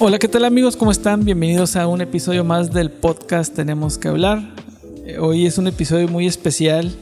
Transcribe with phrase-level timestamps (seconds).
[0.00, 0.76] Hola, ¿qué tal amigos?
[0.76, 1.24] ¿Cómo están?
[1.24, 4.54] Bienvenidos a un episodio más del podcast Tenemos que hablar.
[5.04, 6.94] Eh, Hoy es un episodio muy especial,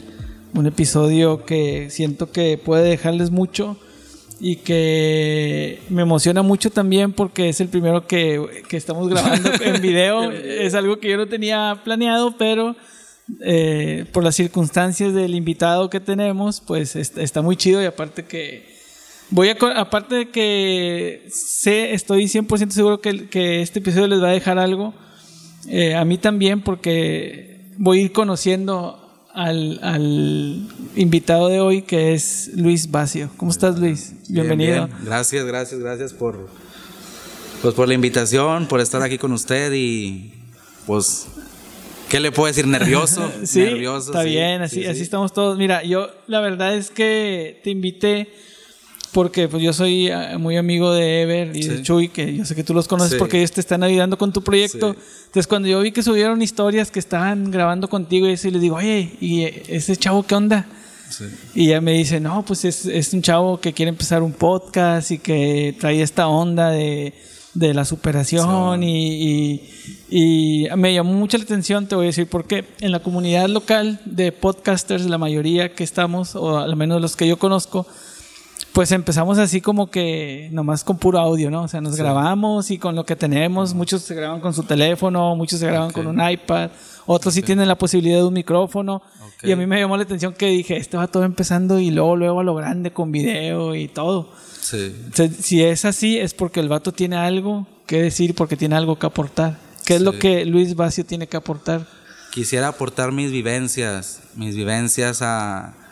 [0.55, 3.77] un episodio que siento que puede dejarles mucho
[4.41, 9.83] y que me emociona mucho también porque es el primero que, que estamos grabando en
[9.83, 10.33] video.
[10.33, 12.77] Es algo que yo no tenía planeado, pero
[13.43, 18.25] eh, por las circunstancias del invitado que tenemos, pues está, está muy chido y aparte
[18.25, 18.75] que
[19.31, 24.29] Voy a, aparte de que sé, estoy 100% seguro que, que este episodio les va
[24.29, 24.95] a dejar algo,
[25.69, 29.03] eh, a mí también, porque voy a ir conociendo
[29.35, 33.29] al, al invitado de hoy, que es Luis Bacio.
[33.37, 34.15] ¿Cómo estás, Luis?
[34.29, 34.87] Bienvenido.
[34.87, 35.05] Bien, bien.
[35.05, 36.49] Gracias, gracias, gracias por,
[37.63, 40.33] pues, por la invitación, por estar aquí con usted y
[40.87, 41.27] pues,
[42.09, 42.67] ¿qué le puedo decir?
[42.67, 43.31] Nervioso.
[43.45, 44.13] Sí, nervioso.
[44.13, 45.03] está sí, bien, así, sí, así sí.
[45.03, 45.59] estamos todos.
[45.59, 48.29] Mira, yo la verdad es que te invité
[49.17, 51.83] porque pues yo soy eh, muy amigo de Ever y de Sí.
[51.83, 53.19] Chuy, que yo sé que tú los conoces Sí.
[53.19, 54.93] porque ellos te están ayudando con tu proyecto.
[54.93, 54.99] Sí.
[55.29, 58.61] Entonces cuando yo vi que subieron historias que estaban grabando contigo y eso, y les
[58.61, 60.67] digo, oye, ¿y eh, ese chavo qué onda?
[61.55, 65.11] Y ella me dice, no, pues es, es un chavo que quiere empezar un podcast
[65.13, 67.15] y que trae esta onda de,
[67.55, 69.71] de la superación y, y-
[70.09, 73.99] y me llamó mucho la atención, te voy a decir, porque en la comunidad local
[74.05, 77.87] de podcasters, la mayoría que estamos, o al menos los que yo conozco,
[78.77, 81.63] pues empezamos así como que nomás con puro audio, ¿no?
[81.63, 85.35] O sea, nos grabamos y con lo que tenemos, muchos se graban con su teléfono,
[85.35, 86.69] muchos se graban con un iPad,
[87.07, 89.01] otros sí tienen la posibilidad de un micrófono.
[89.43, 92.17] Y a mí me llamó la atención que dije, este va todo empezando y luego,
[92.17, 94.31] luego a lo grande con video y todo.
[94.61, 94.95] Sí.
[95.41, 99.07] Si es así, es porque el vato tiene algo que decir, porque tiene algo que
[99.07, 99.57] aportar.
[99.87, 101.87] ¿Qué es lo que Luis Bacio tiene que aportar?
[102.31, 105.86] Quisiera aportar mis vivencias, mis vivencias a...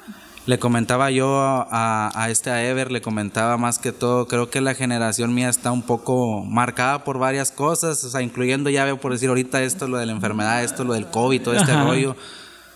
[0.46, 4.60] Le comentaba yo a, a este a Ever, le comentaba más que todo, creo que
[4.60, 9.00] la generación mía está un poco marcada por varias cosas, o sea, incluyendo ya veo
[9.00, 11.84] por decir ahorita esto, lo de la enfermedad, esto, lo del COVID, todo este Ajá.
[11.84, 12.14] rollo.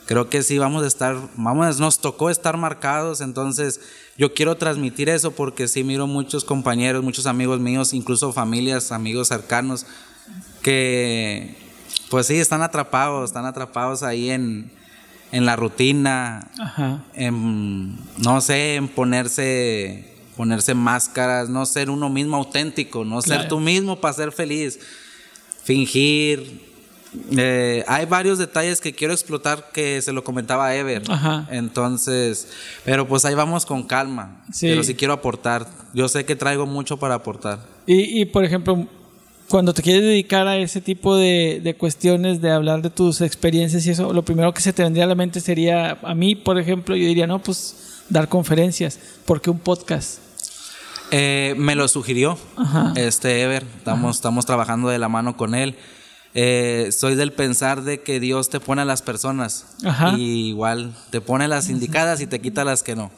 [0.07, 3.83] Creo que sí vamos a estar, vamos, nos tocó estar marcados, entonces
[4.17, 9.29] yo quiero transmitir eso porque sí miro muchos compañeros, muchos amigos míos, incluso familias, amigos
[9.29, 9.85] cercanos,
[10.63, 11.55] que
[12.09, 14.71] pues sí, están atrapados, están atrapados ahí en,
[15.33, 17.03] en la rutina, Ajá.
[17.15, 20.05] en, no sé, en ponerse,
[20.37, 23.41] ponerse máscaras, no ser uno mismo auténtico, no Claro.
[23.43, 24.79] ser tú mismo para ser feliz,
[25.63, 26.67] fingir.
[27.37, 31.03] Eh, hay varios detalles que quiero explotar que se lo comentaba a Ever.
[31.11, 31.47] Ajá.
[31.51, 32.49] Entonces,
[32.85, 34.43] pero pues ahí vamos con calma.
[34.53, 34.67] Sí.
[34.69, 35.67] Pero sí quiero aportar.
[35.95, 37.61] Yo sé que traigo mucho para aportar.
[37.87, 38.87] Y, y, por ejemplo,
[39.49, 43.87] cuando te quieres dedicar a ese tipo de, de cuestiones, de hablar de tus experiencias
[43.87, 46.59] y eso, lo primero que se te vendría a la mente sería, a mí, por
[46.59, 50.19] ejemplo, yo diría, no, pues dar conferencias, porque un podcast.
[51.11, 52.93] Eh, me lo sugirió Ajá.
[52.97, 53.65] este Ever.
[53.79, 55.77] Estamos, estamos trabajando de la mano con él.
[56.35, 59.67] Eh, soy del pensar de que Dios te pone a las personas.
[59.85, 60.15] Ajá.
[60.19, 63.11] Y igual te pone las indicadas y te quita las que no.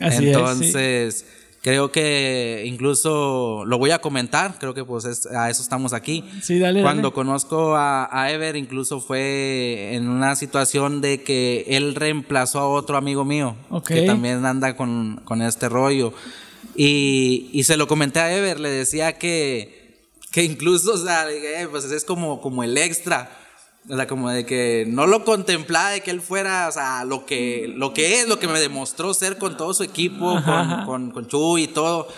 [0.00, 1.24] Así es, sí.
[1.66, 4.54] Creo que incluso lo voy a comentar.
[4.60, 6.22] Creo que pues es- a eso estamos aquí.
[6.40, 7.14] Sí, dale, Cuando dale.
[7.16, 12.96] conozco a, a Ever, incluso fue en una situación de que él reemplazó a otro
[12.96, 13.56] amigo mío.
[13.70, 13.88] Ok.
[13.88, 16.12] Que también anda con, con este rollo.
[16.76, 21.66] Y, y se lo comenté a Ever, le decía que, que incluso, o sea, "Eh,
[21.68, 23.28] pues es como, como el extra.
[23.88, 27.24] O sea, como de que no lo contemplaba de que él fuera, o sea, lo
[27.24, 31.10] que, lo que es, lo que me demostró ser con todo su equipo, con, con,
[31.12, 32.08] con Chuy y todo.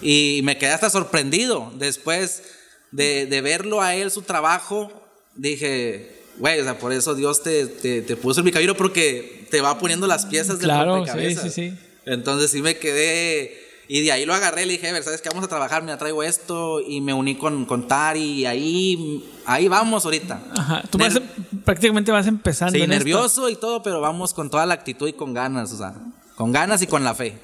[0.00, 1.72] Y me quedé hasta sorprendido.
[1.76, 2.42] Después
[2.90, 4.90] de, de verlo a él, su trabajo,
[5.34, 9.46] dije, güey, o sea, por eso Dios te, te, te puso en mi camino porque
[9.50, 11.42] te va poniendo las piezas del Claro, rompecabezas.
[11.42, 11.78] sí, sí, sí.
[12.06, 13.62] Entonces sí me quedé.
[13.88, 15.28] Y de ahí lo agarré, le dije, ver, ¿sabes qué?
[15.28, 16.80] Vamos a trabajar, me traigo esto.
[16.80, 18.22] Y me uní con, con Tari.
[18.40, 20.40] Y ahí, ahí vamos ahorita.
[20.56, 20.82] Ajá.
[20.90, 21.22] Tú vas a-
[21.64, 22.72] prácticamente vas empezando.
[22.72, 22.98] Sí, en esto.
[23.04, 25.94] nervioso y todo, pero vamos con toda la actitud y con ganas, o sea,
[26.36, 27.38] con ganas y con la fe.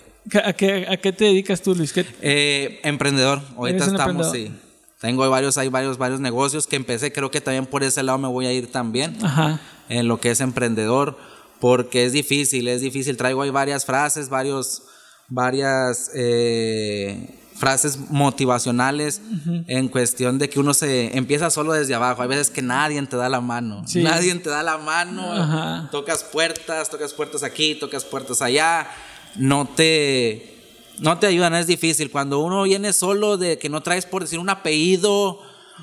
[0.45, 1.93] ¿A qué, a qué te dedicas tú, Luis?
[1.93, 4.37] ¿Qué- Eh, emprendedor, ahorita estamos, emprendedor.
[4.37, 4.53] sí.
[5.01, 8.29] Tengo varios, hay varios, varios negocios que empecé, creo que también por ese lado me
[8.29, 9.59] voy a ir también, Ajá.
[9.89, 11.17] en lo que es emprendedor,
[11.59, 13.17] porque es difícil, es difícil.
[13.17, 14.83] Traigo ahí varias frases, varios,
[15.31, 19.21] varias eh, frases motivacionales
[19.67, 22.23] en cuestión de que uno se empieza solo desde abajo.
[22.23, 24.03] Hay veces que nadie te da la mano, Sí.
[24.03, 25.33] nadie te da la mano.
[25.33, 25.89] Ajá.
[25.91, 28.89] Tocas puertas, tocas puertas aquí, tocas puertas allá.
[29.37, 30.57] No te,
[30.99, 32.11] no te ayudan, es difícil.
[32.11, 35.41] Cuando uno viene solo de que no traes, por decir, un apellido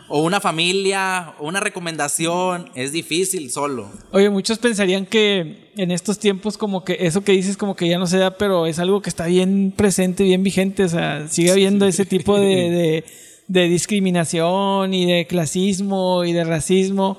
[0.08, 3.90] o una familia o una recomendación, es difícil solo.
[4.12, 7.98] Oye, muchos pensarían que en estos tiempos como que eso que dices como que ya
[7.98, 11.52] no se da, pero es algo que está bien presente, bien vigente, o sea, sigue
[11.52, 13.06] habiendo ese tipo de, de,
[13.48, 17.18] de discriminación y de clasismo y de racismo.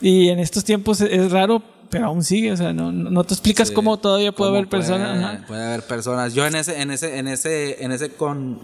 [0.00, 3.70] Y en estos tiempos es raro, pero aún sigue, o sea, no, no te explicas
[3.70, 5.44] cómo todavía puede haber personas.
[5.46, 6.32] Puede haber personas.
[6.32, 8.58] Yo en ese, en ese, en ese, en ese con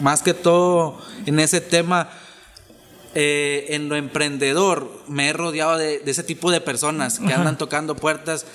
[0.00, 2.10] más que todo en ese tema,
[3.14, 7.94] eh, en lo emprendedor, me he rodeado de, ese tipo de personas que andan tocando
[7.94, 8.46] puertas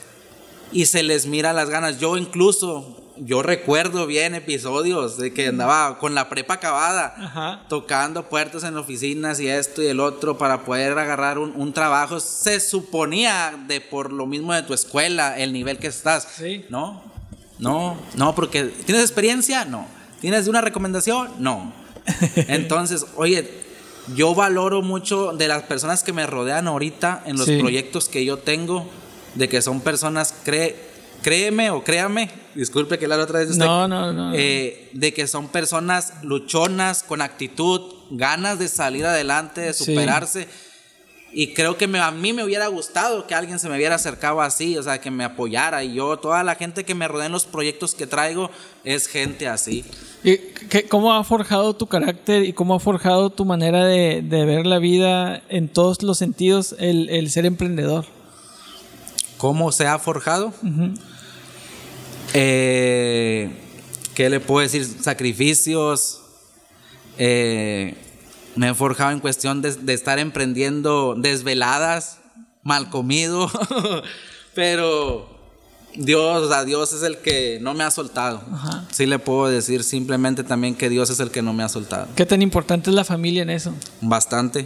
[0.71, 1.99] y se les mira las ganas.
[1.99, 8.63] Yo incluso yo recuerdo bien episodios de que andaba con la prepa acabada, tocando puertas
[8.63, 12.19] en oficinas y esto y el otro para poder agarrar un, trabajo.
[12.19, 16.27] Se suponía de por lo mismo de tu escuela, el nivel que estás.
[16.37, 16.65] Sí.
[16.69, 17.03] ¿No?
[17.59, 19.65] No, no, porque ¿tienes experiencia?
[19.65, 19.87] No.
[20.21, 21.29] ¿Tienes una recomendación?
[21.39, 21.73] No.
[22.35, 23.66] Entonces, oye,
[24.15, 28.37] yo valoro mucho de las personas que me rodean ahorita en los proyectos que yo
[28.37, 28.87] tengo,
[29.35, 30.75] de que son personas, cree,
[31.21, 34.33] créeme o créame, disculpe que la otra vez no, no, no.
[34.33, 37.81] Eh, de que son personas luchonas, con actitud,
[38.11, 40.47] ganas de salir adelante, de superarse.
[41.39, 44.75] Y creo que a mí me hubiera gustado que alguien se me hubiera acercado así,
[44.75, 45.83] o sea, que me apoyara.
[45.83, 48.49] Y yo, toda la gente que me rodea en los proyectos que traigo,
[48.83, 49.85] es gente así.
[50.23, 50.39] ¿Y
[50.89, 55.43] ¿Cómo ha forjado tu carácter y cómo ha forjado tu manera de, ver la vida
[55.49, 58.05] en todos los sentidos el, ser emprendedor?
[59.37, 60.55] ¿Cómo se ha forjado?
[62.33, 63.51] Eh,
[64.15, 64.83] ¿Qué le puedo decir?
[64.85, 66.19] Sacrificios.
[67.19, 67.95] Eh,
[68.57, 72.19] me he forjado en cuestión de, estar emprendiendo desveladas,
[72.63, 73.49] mal comido,
[74.55, 75.29] pero
[75.93, 78.41] Dios, o Dios es el que no me ha soltado.
[78.91, 82.07] Sí le puedo decir simplemente también que Dios es el que no me ha soltado.
[82.15, 83.73] ¿Qué tan importante es la familia en eso?
[84.01, 84.65] Bastante.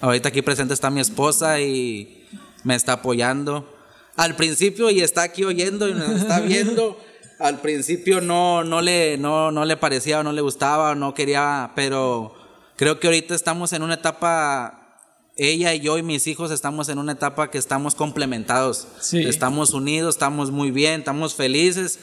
[0.00, 2.26] Ahorita aquí presente está mi esposa y
[2.62, 3.68] me está apoyando.
[4.16, 6.96] Al principio y está aquí oyendo y me está viendo.
[7.40, 11.12] Al principio no, no, le, no, no le parecía o no le gustaba o no
[11.12, 12.36] quería, pero
[12.76, 14.98] Creo que ahorita estamos en una etapa,
[15.36, 18.88] ella y yo y mis hijos estamos en una etapa que estamos complementados.
[19.12, 21.98] Estamos unidos, estamos muy bien, estamos felices.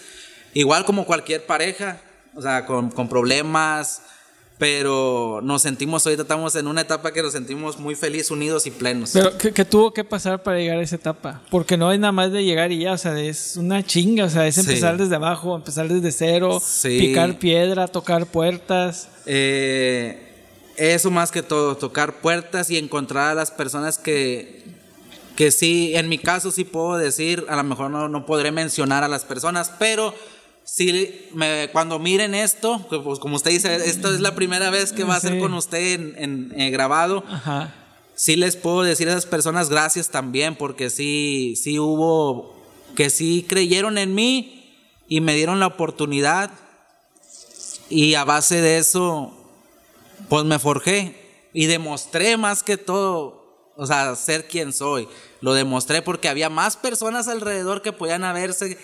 [0.54, 2.01] Igual como cualquier pareja,
[2.36, 4.04] o sea, con, problemas,
[4.57, 8.71] pero nos sentimos, ahorita estamos en una etapa que nos sentimos muy felices, unidos y
[8.71, 9.12] plenos.
[9.13, 11.42] Pero, ¿qué, tuvo que pasar para llegar a esa etapa?
[11.50, 14.30] Porque no es nada más de llegar y ya, o sea, es una chinga, o
[14.30, 19.10] sea, es empezar desde abajo, empezar desde cero, picar piedra, tocar puertas.
[19.25, 20.29] Eh,
[20.80, 24.64] eso más que todo, tocar puertas y encontrar a las personas que,
[25.36, 29.04] que sí, en mi caso sí puedo decir, a lo mejor no, no podré mencionar
[29.04, 30.16] a las personas, pero
[30.64, 35.04] sí, me, cuando miren esto, pues como usted dice, esto es la primera vez que
[35.04, 37.24] va a ser con usted en, en, grabado.
[38.16, 42.56] Sí les puedo decir a esas personas gracias también, porque sí, sí hubo,
[42.96, 44.76] que sí creyeron en mí
[45.08, 46.52] y me dieron la oportunidad.
[47.90, 49.39] Y a base de eso,
[50.27, 51.16] pues me forjé
[51.54, 55.07] y demostré más que todo, o sea, ser quien soy.
[55.42, 58.77] Lo demostré porque había más personas alrededor que podían haberse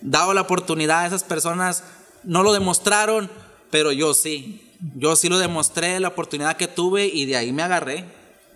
[0.00, 1.06] dado la oportunidad.
[1.06, 1.84] Esas personas
[2.24, 3.30] no lo demostraron,
[3.70, 4.68] pero yo sí.
[4.96, 8.04] Yo sí lo demostré, la oportunidad que tuve y de ahí me agarré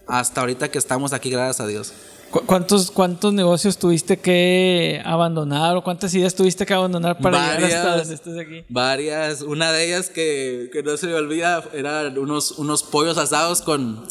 [0.09, 1.93] hasta ahorita que estamos aquí, gracias a Dios.
[2.31, 7.97] ¿Cuántos, ¿Cuántos negocios tuviste que abandonar o cuántas ideas tuviste que abandonar para llegar hasta
[7.97, 8.65] donde estés aquí?
[8.69, 9.43] Varias.
[9.43, 14.05] Una de ellas que, que no se me olvida eran unos, unos pollos asados con,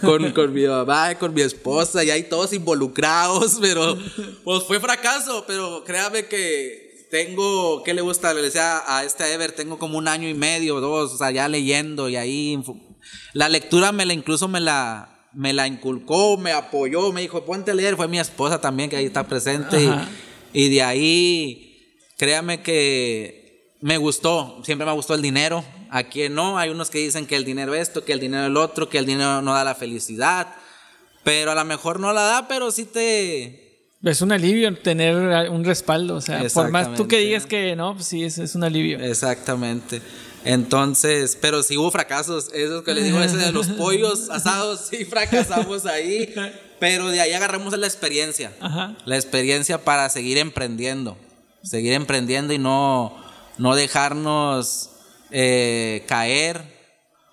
[0.00, 3.98] con, con mi mamá, con mi esposa y ahí todos involucrados, pero
[4.44, 8.34] pues fue fracaso, pero créame que tengo, ¿qué le gusta?
[8.34, 11.48] Le decía a este Ever, tengo como un año y medio, dos, o sea, ya
[11.48, 12.62] leyendo y ahí
[13.32, 17.70] la lectura me la incluso me la me la inculcó, me apoyó, me dijo, ponte
[17.70, 19.90] a leer, fue mi esposa también que ahí está presente.
[20.52, 26.58] Y, de ahí, créame que me gustó, siempre me gustó el dinero, a quien no,
[26.58, 29.06] hay unos que dicen que el dinero esto, que el dinero el otro, que el
[29.06, 30.48] dinero no da la felicidad,
[31.22, 33.66] pero a lo mejor no la da, pero sí te...
[34.02, 37.94] Es un alivio tener un respaldo, o sea, por más tú que digas que no,
[37.94, 39.00] pues sí, es, es un alivio.
[39.00, 40.00] Exactamente.
[40.44, 45.04] Entonces, pero si hubo fracasos, eso que le digo, ese de los pollos asados, sí
[45.04, 46.34] fracasamos ahí,
[46.78, 48.52] pero de ahí agarramos la experiencia,
[49.04, 51.16] la experiencia para seguir emprendiendo,
[51.62, 53.16] seguir emprendiendo y no,
[53.58, 54.90] no dejarnos
[55.30, 56.62] eh, caer.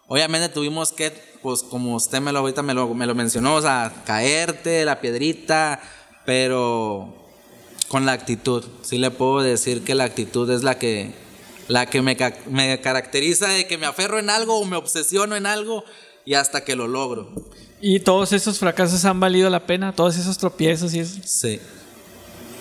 [0.07, 3.62] Obviamente tuvimos que, pues como usted me lo ahorita me lo, me lo mencionó, o
[3.62, 5.79] sea, caerte, la piedrita,
[6.25, 7.25] pero
[7.88, 8.63] con la actitud.
[8.81, 11.13] Sí le puedo decir que la actitud es la que
[11.67, 12.17] la que me,
[12.50, 15.84] me, caracteriza de que me aferro en algo o me obsesiono en algo
[16.25, 17.31] y hasta que lo logro.
[17.81, 19.93] ¿Y todos esos fracasos han valido la pena?
[19.93, 21.19] ¿Todos esos tropiezos y eso?
[21.24, 21.60] Sí,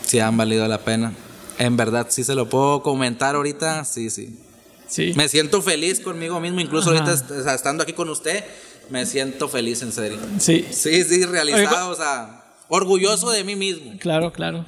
[0.06, 1.14] sí han valido la pena.
[1.58, 4.38] En verdad, sí se lo puedo comentar ahorita, sí, sí.
[4.86, 5.12] Sí.
[5.16, 7.14] Me siento feliz conmigo mismo, incluso ahorita
[7.54, 8.44] estando aquí con usted,
[8.90, 10.18] me siento feliz, en serio.
[10.38, 10.66] Sí.
[10.70, 13.98] Sí, sí, realizado, o sea, orgulloso de mí mismo.
[13.98, 14.66] Claro, claro.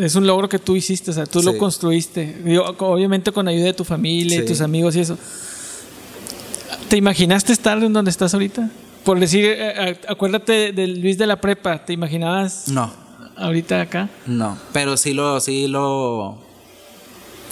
[0.00, 2.36] Es un logro que tú hiciste, o sea, tú lo construiste.
[2.78, 5.18] obviamente con ayuda de tu familia y tus amigos y eso.
[6.88, 8.70] ¿Te imaginaste estar en donde estás ahorita?
[9.04, 12.68] Por decir, eh, eh, acuérdate de Luis de la Prepa, ¿te imaginabas?
[12.68, 12.90] No.
[13.36, 14.08] ¿Ahorita acá?
[14.26, 16.38] No, pero sí lo, sí lo,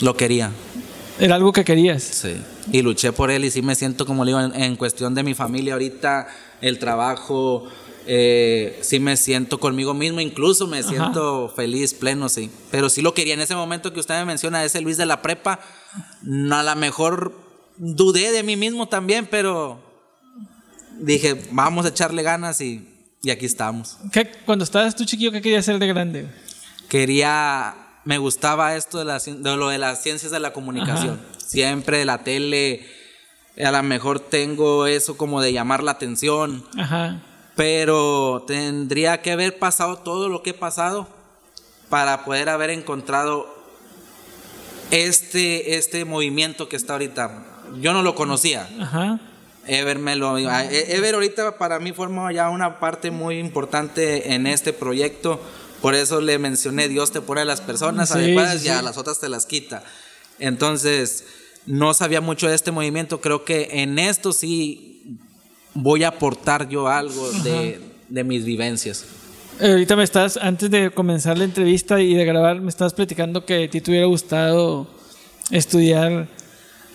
[0.00, 0.50] lo quería.
[1.18, 2.02] Era algo que querías.
[2.02, 2.36] Sí.
[2.70, 5.34] Y luché por él y sí me siento, como le digo, en, cuestión de mi
[5.34, 6.28] familia ahorita,
[6.60, 7.64] el trabajo,
[8.06, 12.50] eh, sí me siento conmigo mismo, incluso me siento feliz, pleno, sí.
[12.70, 13.34] Pero sí lo quería.
[13.34, 15.60] En ese momento que usted me menciona, ese Luis de la prepa,
[16.50, 17.34] a lo mejor
[17.76, 19.80] dudé de mí mismo también, pero
[20.98, 22.88] dije, vamos a echarle ganas y,
[23.30, 23.98] aquí estamos.
[24.12, 26.28] ¿Qué, cuando estabas tú chiquillo, ¿qué querías ser de grande?
[26.88, 31.20] Quería, me gustaba esto de, de lo de las ciencias de la comunicación.
[31.38, 32.86] Siempre la tele,
[33.64, 36.64] a lo mejor tengo eso como de llamar la atención.
[36.76, 37.22] Ajá.
[37.56, 41.06] Pero tendría que haber pasado todo lo que he pasado
[41.88, 43.54] para poder haber encontrado
[44.90, 48.68] este, este movimiento que está ahorita yo no lo conocía.
[48.80, 49.20] Ajá.
[49.66, 54.46] Ever me lo, e, Ever ahorita para mí forma ya una parte muy importante en
[54.46, 55.40] este proyecto.
[55.80, 59.20] Por eso le mencioné, Dios te pone a las personas adecuadas y a las otras
[59.20, 59.84] te las quita.
[60.38, 61.24] Entonces,
[61.66, 63.20] no sabía mucho de este movimiento.
[63.20, 64.91] Creo que en esto sí
[65.74, 69.04] voy a aportar yo algo de, de, mis vivencias.
[69.60, 73.44] Eh, ahorita me estás, antes de comenzar la entrevista y de grabar, me estás platicando
[73.44, 74.86] que a ti te hubiera gustado
[75.50, 76.28] estudiar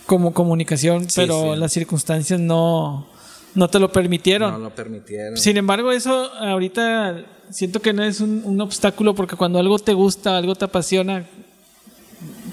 [0.06, 3.06] como comunicación, pero las circunstancias no,
[3.54, 4.52] no te lo permitieron.
[4.52, 5.36] No lo permitieron.
[5.36, 10.36] Sin embargo, eso ahorita siento que no es un, obstáculo porque cuando algo te gusta,
[10.36, 11.26] algo te apasiona,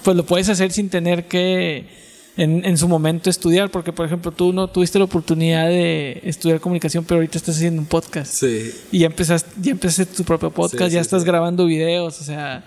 [0.04, 1.88] pues lo puedes hacer sin tener que
[2.36, 7.04] en, su momento estudiar, porque por ejemplo tú no tuviste la oportunidad de estudiar comunicación,
[7.04, 8.32] pero ahorita estás haciendo un podcast.
[8.32, 8.72] Sí.
[8.92, 12.64] Y ya empezaste, ya empezaste tu propio podcast, ya estás grabando videos, o sea,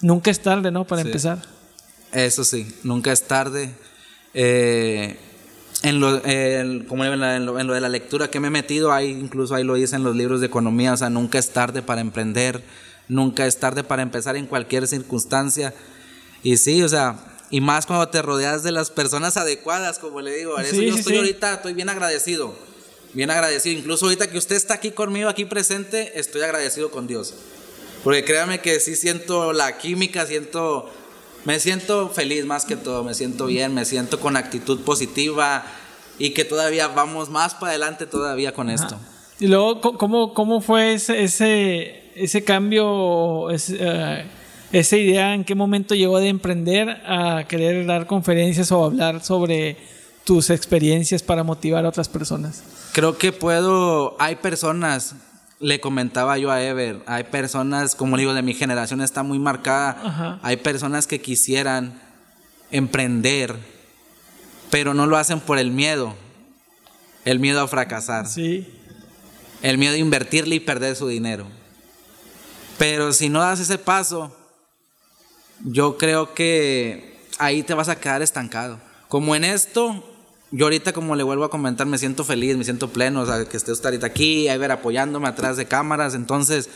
[0.00, 0.86] nunca es tarde, ¿no?
[0.86, 1.42] Para empezar.
[2.12, 3.70] Eso sí, nunca es tarde.
[4.32, 5.16] Eh,
[5.82, 6.22] en, lo,
[6.88, 9.96] como en, lo, de la lectura que me he metido, ahí incluso ahí lo dice
[9.96, 12.62] en los libros de economía, o sea, nunca es tarde para emprender,
[13.08, 15.74] nunca es tarde para empezar en cualquier circunstancia.
[16.42, 20.34] Y sí, o sea, y más cuando te rodeas de las personas adecuadas, como le
[20.34, 22.54] digo, eso yo estoy ahorita, estoy bien agradecido,
[23.12, 23.78] bien agradecido.
[23.78, 27.34] Incluso ahorita que usted está aquí conmigo, aquí presente, estoy agradecido con Dios.
[28.04, 30.90] Porque créame que sí siento la química, siento
[31.44, 35.64] me siento feliz más que todo, me siento bien, me siento con actitud positiva
[36.18, 38.98] y que todavía vamos más para adelante todavía con esto.
[39.38, 44.26] Y luego, ¿cómo, cómo fue ese, ese, ese cambio, eh,
[44.72, 49.76] esa idea, en qué momento llegó de emprender a querer dar conferencias o hablar sobre
[50.24, 52.62] tus experiencias para motivar a otras personas?
[52.92, 55.14] Creo que puedo, hay personas
[55.60, 60.38] le comentaba yo a Ever, hay personas, como digo, de mi generación está muy marcada,
[60.42, 62.00] hay personas que quisieran
[62.70, 63.54] emprender,
[64.70, 66.14] pero no lo hacen por el miedo,
[67.26, 68.66] el miedo a fracasar, sí.
[69.60, 71.46] el miedo a invertirle y perder su dinero.
[72.78, 74.34] Pero si no das ese paso,
[75.64, 78.78] yo creo que ahí te vas a quedar estancado.
[79.08, 80.04] Como en esto,
[80.50, 83.44] yo ahorita, como le vuelvo a comentar, me siento feliz, me siento pleno, o sea,
[83.44, 86.68] que esté usted ahorita aquí, a ver, apoyándome atrás de cámaras, entonces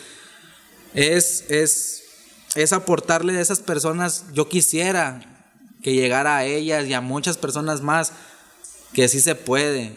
[0.94, 2.04] es, es,
[2.54, 5.20] es aportarle a esas personas, yo quisiera
[5.82, 8.12] que llegara a ellas y a muchas personas más,
[8.92, 9.92] que sí se puede,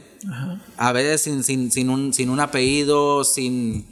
[0.75, 3.86] a veces sin, sin, sin, un, sin un apellido, sin,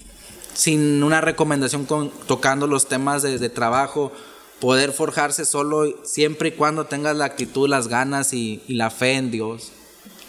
[0.54, 4.12] sin una recomendación con, tocando los temas de, de trabajo,
[4.60, 9.32] poder forjarse solo siempre y cuando tengas la actitud, las ganas y, la fe en
[9.32, 9.72] Dios.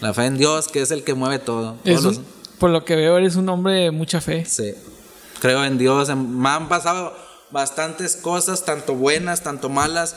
[0.00, 1.76] La fe en Dios, que es el que mueve todo.
[2.58, 4.44] por lo que veo, eres un hombre de mucha fe.
[4.44, 4.74] Sí.
[5.40, 6.14] Creo en Dios.
[6.14, 7.14] Me han pasado
[7.50, 10.16] bastantes cosas, tanto buenas, tanto malas,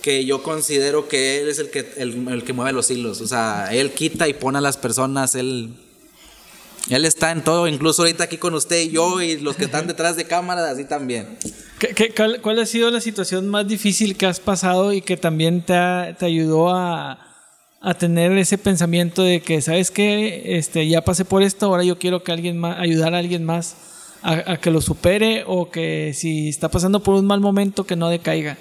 [0.00, 3.20] que yo considero que Él es el que, el que mueve los hilos.
[3.20, 5.74] O sea, Él quita y pone a las personas, Él
[6.90, 9.86] él está en todo, incluso ahorita aquí con usted y yo y los que están
[9.86, 11.38] detrás de cámaras, así también.
[12.42, 16.74] Cuál, ha sido la situación más difícil que has pasado y que también te, ayudó
[16.74, 17.18] a,
[17.98, 20.56] tener ese pensamiento de que, ¿sabes qué?
[20.58, 23.76] Este, ya pasé por esto, ahora yo quiero que alguien más, ayudar a alguien más
[24.22, 27.96] a, a que lo supere o que si está pasando por un mal momento que
[27.96, 28.56] no decaiga.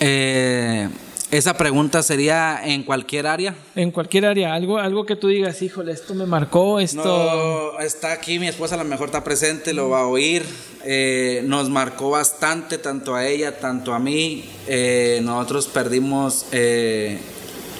[0.00, 0.88] Eh
[1.32, 3.54] esa pregunta sería en cualquier área.
[3.74, 7.72] En cualquier área, algo, algo que tú digas, híjole, esto me marcó, esto.
[7.72, 10.44] No, está aquí, mi esposa a lo mejor está presente, lo va a oír.
[10.84, 14.44] Eh, nos marcó bastante, tanto a ella, tanto a mí.
[14.66, 17.18] Eh, nosotros perdimos eh,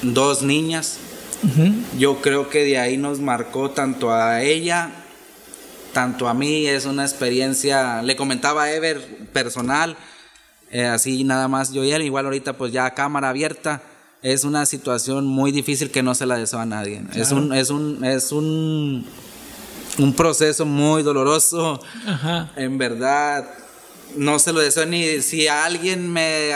[0.01, 0.97] dos niñas.
[1.99, 4.89] Yo creo que de ahí nos marcó tanto a ella,
[5.91, 9.95] tanto a mí, es una experiencia, le comentaba a Ever personal,
[10.73, 13.83] eh, así nada más yo y él, igual ahorita pues ya cámara abierta,
[14.23, 17.03] es una situación muy difícil que no se la deseo a nadie.
[17.13, 19.05] Es un, es un, es un,
[19.99, 21.79] un proceso muy doloroso.
[22.55, 23.47] En verdad,
[24.15, 26.51] no se lo deseo ni si a alguien me,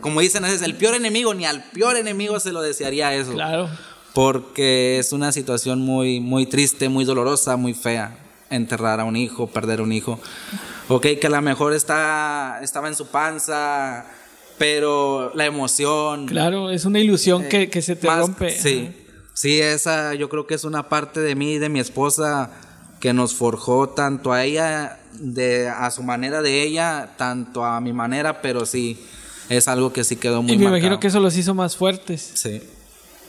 [0.00, 3.32] como dicen, es el peor enemigo, ni al peor enemigo se lo desearía eso.
[3.32, 3.68] Claro.
[4.14, 8.16] Porque es una situación muy, muy triste, muy dolorosa, muy fea.
[8.50, 10.20] Enterrar a un hijo, perder un hijo.
[10.88, 14.06] Ok, que a lo mejor está, estaba en su panza,
[14.58, 16.26] pero la emoción.
[16.26, 18.50] Claro, es una ilusión que, que, se te rompe.
[18.50, 18.92] Sí,
[19.34, 22.50] sí, esa yo creo que es una parte de mí y de mi esposa
[23.00, 27.92] que nos forjó tanto a ella de a su manera de ella, tanto a mi
[27.92, 28.98] manera, pero sí
[29.48, 32.32] es algo que sí quedó muy Y me imagino que eso los hizo más fuertes.
[32.34, 32.62] Sí.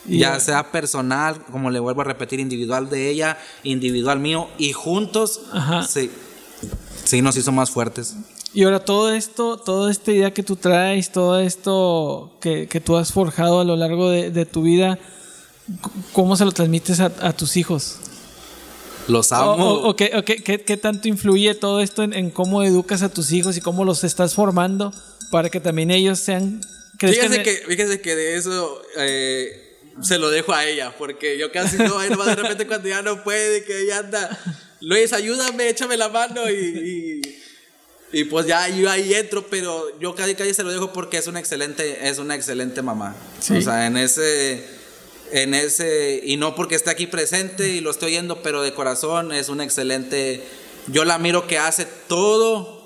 [0.07, 5.41] Ya sea personal, como le vuelvo a repetir, individual de ella, individual mío, y juntos,
[5.87, 6.09] sí,
[7.03, 8.15] sí nos hizo más fuertes.
[8.53, 12.95] Y ahora todo esto, toda esta idea que tú traes, todo esto que, que tú
[12.95, 14.97] has forjado a lo largo de, tu vida,
[16.13, 17.97] ¿cómo se lo transmites a, a tus hijos?
[19.07, 19.55] Los amo.
[19.55, 23.85] O, qué, qué, tanto influye todo esto en, cómo educas a tus hijos y cómo
[23.85, 24.93] los estás formando
[25.31, 26.61] para que también ellos sean...
[26.99, 29.66] Fíjese que, fíjese que de eso eh,
[30.01, 33.23] se lo dejo a ella, porque yo casi no, ahí de repente cuando ya no
[33.23, 34.39] puede, que ella anda,
[34.81, 37.21] Luis, ayúdame, échame la mano y,
[38.11, 41.27] y, pues ya yo ahí entro, pero yo casi casi se lo dejo porque es
[41.27, 43.15] una excelente, es una excelente mamá.
[43.39, 44.77] O sea, en ese
[45.31, 49.31] en ese, y no porque esté aquí presente y lo estoy oyendo, pero de corazón
[49.31, 50.43] es un excelente,
[50.87, 52.83] yo la miro que hace todo,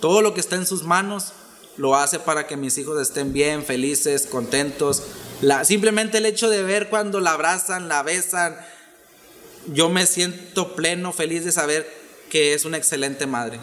[0.00, 1.32] todo lo que está en sus manos,
[1.76, 5.02] lo hace para que mis hijos estén bien, felices, contentos.
[5.40, 8.56] La, simplemente el hecho de ver cuando la abrazan, la besan,
[9.72, 11.88] yo me siento pleno, feliz de saber
[12.30, 13.58] que es una excelente madre.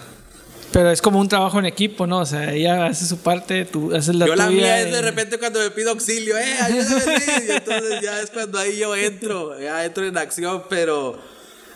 [0.72, 2.20] Pero es como un trabajo en equipo, ¿no?
[2.20, 4.46] O sea, ella hace su parte, tú haces la yo tuya.
[4.46, 7.24] Yo la mía es de repente cuando me pido auxilio, ¡eh, ayúdame!
[7.48, 11.18] y entonces ya es cuando ahí yo entro, ya entro en acción, pero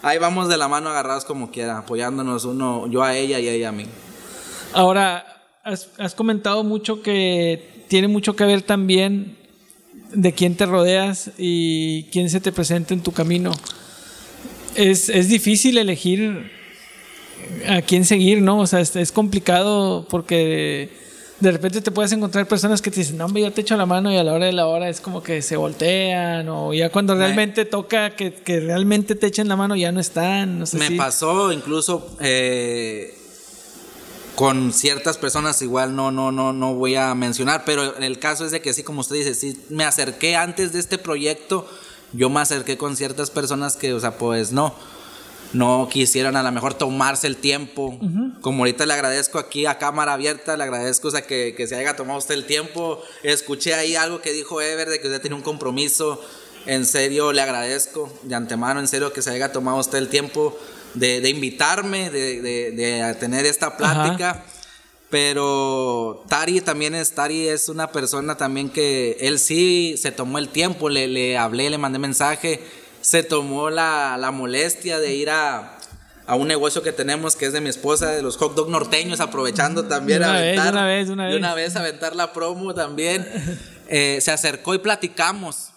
[0.02, 3.70] ahí vamos de la mano agarrados como quiera, apoyándonos uno, yo a ella y ella
[3.70, 3.86] a mí.
[4.74, 9.39] Ahora, has, has comentado mucho que tiene mucho que ver también
[10.12, 13.52] de quién te rodeas y quién se te presenta en tu camino.
[14.76, 16.52] Es, es difícil elegir
[17.68, 18.60] a quién seguir, ¿no?
[18.60, 20.90] O sea, es, complicado porque
[21.40, 23.86] de repente te puedes encontrar personas que te dicen, no, hombre, yo te echo la
[23.86, 26.90] mano y a la hora de la hora es como que se voltean o ya
[26.90, 30.64] cuando realmente toca que, realmente te echen la mano ya no están.
[30.74, 33.16] me pasó incluso eh,
[34.40, 38.52] con ciertas personas, igual no, no, no, no voy a mencionar, pero el caso es
[38.52, 41.70] de que sí, como usted dice, sí me acerqué antes de este proyecto,
[42.14, 44.74] yo me acerqué con ciertas personas que, o sea, pues no
[45.52, 48.00] no quisieran a lo mejor tomarse el tiempo.
[48.40, 51.98] Como ahorita le agradezco aquí a cámara abierta, le agradezco o sea, que, se haya
[51.98, 53.02] tomado usted el tiempo.
[53.24, 56.24] Escuché ahí algo que dijo Ever de que usted tiene un compromiso.
[56.66, 60.58] En serio, le agradezco de antemano, en serio, que se haya tomado usted el tiempo
[60.94, 64.44] de, invitarme, de, tener esta plática.
[65.10, 70.50] Pero Tari también es, Tari es una persona también que él sí se tomó el
[70.50, 72.60] tiempo, le, le hablé, le mandé mensaje
[73.02, 75.76] se tomó la, molestia de ir a,
[76.28, 79.86] un negocio que tenemos que es de mi esposa, de los hot dog norteños, aprovechando
[79.86, 80.74] también a aventar.
[80.74, 81.36] una vez, una vez.
[81.36, 83.28] una vez aventar la promo también.
[83.92, 85.72] Eh, se acercó y platicamos.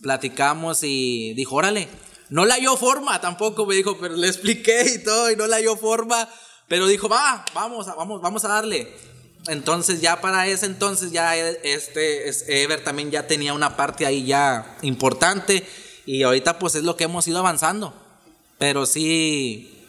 [0.00, 1.88] Platicamos y dijo, órale,
[2.30, 5.58] no la dio forma tampoco, me dijo, pero le expliqué y todo y no la
[5.58, 6.28] dio forma.
[6.68, 8.88] Pero dijo, va, vamos, vamos, vamos a darle.
[9.48, 14.76] Entonces ya para ese entonces ya este Ever también ya tenía una parte ahí ya
[14.82, 15.66] importante
[16.06, 17.94] y ahorita pues es lo que hemos ido avanzando.
[18.58, 19.84] Pero sí,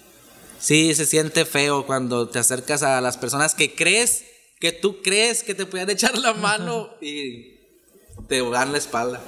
[0.60, 4.24] sí se siente feo cuando te acercas a las personas que crees,
[4.60, 7.60] que tú crees que te pueden echar la mano y
[8.28, 9.22] te dan la espalda.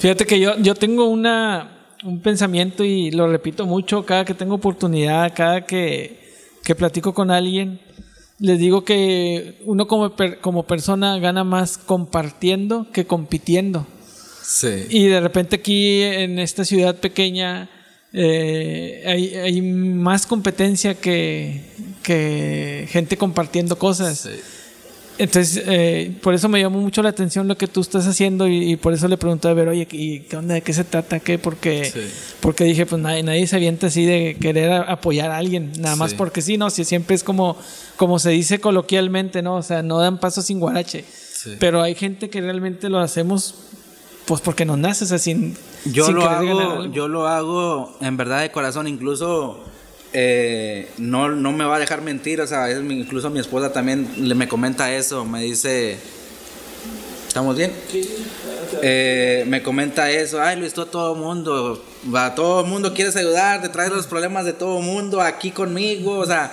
[0.00, 1.73] Fíjate que yo, yo tengo una,
[2.04, 6.20] un pensamiento y lo repito mucho cada que tengo oportunidad, cada que,
[6.62, 7.80] que platico con alguien.
[8.38, 13.86] Les digo que uno como, como persona gana más compartiendo que compitiendo.
[14.90, 17.70] Y de repente aquí en esta ciudad pequeña
[18.12, 19.02] eh,
[19.42, 21.62] hay, más competencia que,
[22.02, 24.28] que gente compartiendo cosas.
[25.16, 28.76] Entonces, eh, por eso me llamó mucho la atención lo que tú estás haciendo y,
[28.76, 30.54] por eso le pregunté a ver, oye, ¿y qué onda?
[30.54, 31.20] ¿De qué se trata?
[31.20, 31.38] ¿Qué?
[31.38, 31.92] Porque,
[32.40, 36.14] porque dije, pues nadie, nadie se avienta así de querer apoyar a alguien, nada más
[36.14, 36.68] porque sí, ¿no?
[36.70, 37.56] Si siempre es como,
[37.96, 39.56] como se dice coloquialmente, ¿no?
[39.56, 41.04] O sea, no dan paso sin guarache.
[41.60, 43.54] Pero hay gente que realmente lo hacemos
[44.24, 45.54] pues porque no naces así.
[45.84, 49.62] Yo lo hago, yo lo hago en verdad de corazón, incluso
[50.16, 54.36] eh, no, no me va a dejar mentir, o sea, incluso mi esposa también le,
[54.36, 55.98] me comenta eso, me dice,
[57.26, 57.72] ¿estamos bien?
[58.80, 63.60] Eh, me comenta eso, ay Luis, todo el mundo, va, todo el mundo quieres ayudar,
[63.60, 66.52] te traes los problemas de todo el mundo aquí conmigo, o sea,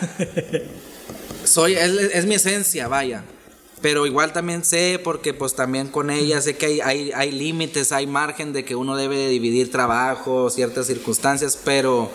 [1.43, 3.24] soy, es, mi esencia, vaya.
[3.80, 7.91] Pero igual también sé, porque pues también con ella sé que hay, hay, hay límites,
[7.91, 12.12] hay margen de que uno debe dividir trabajo, ciertas circunstancias, pero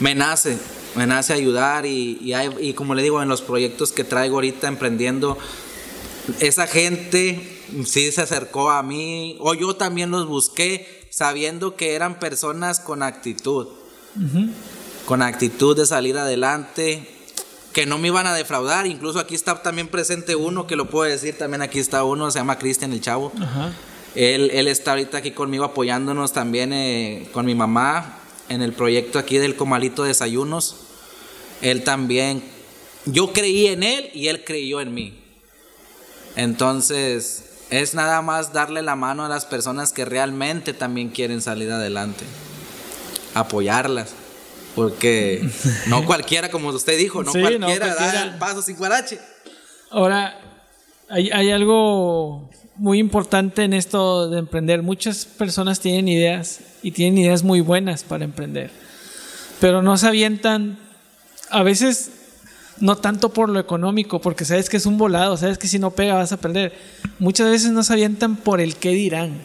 [0.00, 0.58] me nace,
[0.94, 2.18] me nace ayudar y,
[2.60, 5.38] y, como le digo, en los proyectos que traigo ahorita emprendiendo,
[6.40, 12.18] esa gente sí se acercó a mí, o yo también los busqué sabiendo que eran
[12.18, 13.68] personas con actitud,
[15.06, 17.08] con actitud de salir adelante,
[17.72, 21.10] que no me iban a defraudar, incluso aquí está también presente uno, que lo puedo
[21.10, 23.32] decir, también aquí está uno, se llama Cristian el Chavo.
[24.14, 29.18] Él, él, está ahorita aquí conmigo apoyándonos también eh, con mi mamá en el proyecto
[29.18, 30.76] aquí del Comalito Desayunos.
[31.62, 32.42] Él también,
[33.06, 35.18] yo creí en él y él creyó en mí.
[36.36, 41.70] Entonces, es nada más darle la mano a las personas que realmente también quieren salir
[41.70, 42.24] adelante.
[43.34, 44.14] Apoyarlas.
[44.74, 45.48] Porque
[45.86, 49.20] no cualquiera, como usted dijo, no, cualquiera, da el paso sin guarache.
[49.90, 50.40] Ahora,
[51.14, 54.82] hay, hay algo muy importante en esto de emprender.
[54.82, 58.72] Muchas personas tienen ideas y tienen ideas muy buenas para emprender,
[59.60, 60.76] pero no se avientan,
[61.50, 62.10] a veces
[62.80, 65.92] no tanto por lo económico, porque sabes que es un volado, sabes que si no
[65.92, 66.72] pega vas a perder.
[67.20, 69.40] Muchas veces no se avientan por el qué dirán.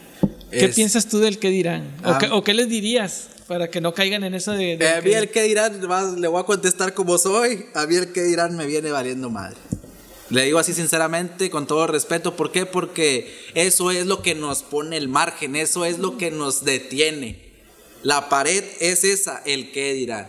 [0.50, 1.84] ¿Qué piensas tú del qué dirán?
[2.32, 4.72] ¿O, qué, les dirías para que no caigan en eso de...
[4.88, 5.80] a mí el qué dirán,
[6.20, 9.56] le voy a contestar como soy, a mí el qué dirán me viene valiendo madre.
[10.30, 12.36] Le digo así sinceramente, con todo respeto.
[12.36, 12.64] ¿Por qué?
[12.64, 17.50] Porque eso es lo que nos pone el margen, eso es lo que nos detiene.
[18.02, 20.28] La pared es esa, el que dirán.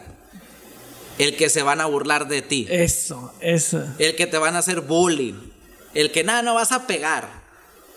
[1.20, 2.68] El que se van a burlar de ti.
[2.70, 3.84] Eso, eso.
[4.00, 5.52] El que te van a hacer bullying.
[5.94, 7.30] El que nada, no vas a pegar.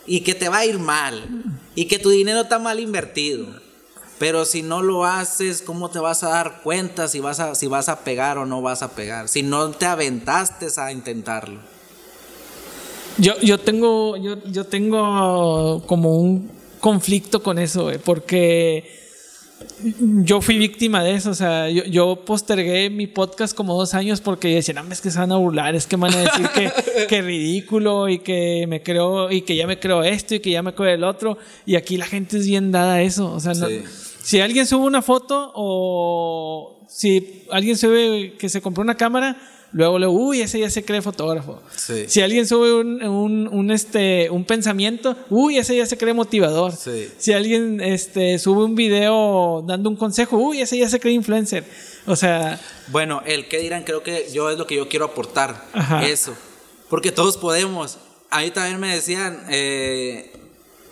[0.06, 1.26] Y que te va a ir mal.
[1.74, 3.46] Y que tu dinero está mal invertido.
[4.18, 7.66] Pero si no lo haces, ¿cómo te vas a dar cuenta si vas a, si
[7.66, 9.28] vas a pegar o no vas a pegar?
[9.28, 11.73] Si no te aventaste a intentarlo.
[13.18, 16.50] Yo, yo tengo, yo, yo tengo como un
[16.80, 19.02] conflicto con eso, porque
[20.00, 24.20] yo fui víctima de eso, o sea, yo, yo, postergué mi podcast como dos años
[24.20, 26.72] porque decían, no, es que se van a burlar, es que van a decir que,
[27.08, 30.62] que ridículo y que me creo, y que ya me creo esto y que ya
[30.62, 33.54] me creo el otro, y aquí la gente es bien dada a eso, o sea,
[33.54, 39.36] si alguien sube una foto o si alguien sube que se compró una cámara,
[39.74, 41.60] luego le uy, ese ya se cree fotógrafo.
[42.06, 46.72] Si alguien sube un, un, este, un pensamiento, uy, ese ya se cree motivador.
[47.18, 51.64] Si alguien este, sube un video dando un consejo, uy, ese ya se cree influencer.
[52.06, 52.60] O sea...
[52.88, 55.66] Bueno, el que dirán, creo que yo es lo que yo quiero aportar.
[56.02, 56.34] Eso.
[56.88, 57.98] Porque todos podemos.
[58.30, 60.32] Ahí también me decían, eh,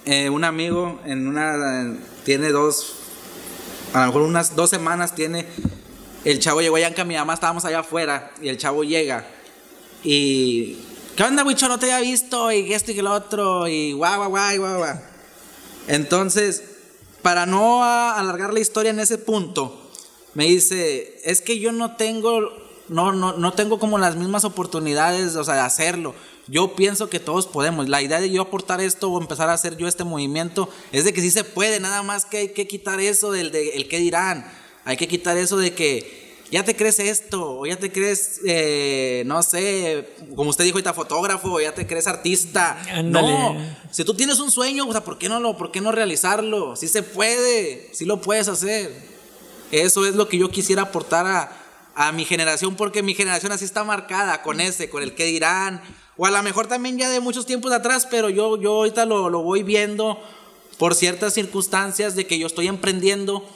[0.06, 2.94] eh, un amigo en una, tiene dos,
[3.92, 5.46] a lo mejor unas dos semanas tiene
[6.24, 9.26] el chavo llegó allá en mi mamá estábamos allá afuera y el chavo llega
[10.04, 10.78] y
[11.16, 11.68] ¿qué onda, Wicho?
[11.68, 14.78] No te había visto y esto y que lo otro y guau, guau, guau, guau,
[14.78, 14.96] guau.
[15.88, 16.62] Entonces,
[17.22, 19.90] para no alargar la historia en ese punto,
[20.35, 22.40] me dice, es que yo no tengo,
[22.88, 26.14] no, no, no tengo como las mismas oportunidades, o sea, de hacerlo.
[26.48, 27.88] Yo pienso que todos podemos.
[27.88, 31.12] La idea de yo aportar esto o empezar a hacer yo este movimiento es de
[31.12, 33.98] que sí se puede, nada más que hay que quitar eso del de, el que
[33.98, 34.50] dirán
[34.84, 39.22] hay que quitar eso de que ya te crees esto, o ya te crees, eh,
[39.24, 42.78] no sé, como usted dijo ahorita, fotógrafo, o ya te crees artista.
[43.04, 43.56] No,
[43.90, 46.76] si tú tienes un sueño, o sea, ¿por qué no, lo, ¿por qué no realizarlo?
[46.76, 48.92] Si se puede, si lo puedes hacer.
[49.70, 51.56] Eso es lo que yo quisiera aportar a,
[51.94, 55.80] a mi generación, porque mi generación así está marcada con ese, con el que dirán,
[56.18, 59.30] o a lo mejor también ya de muchos tiempos atrás, pero yo, yo ahorita lo,
[59.30, 60.22] lo voy viendo
[60.76, 63.48] por ciertas circunstancias de que yo estoy emprendiendo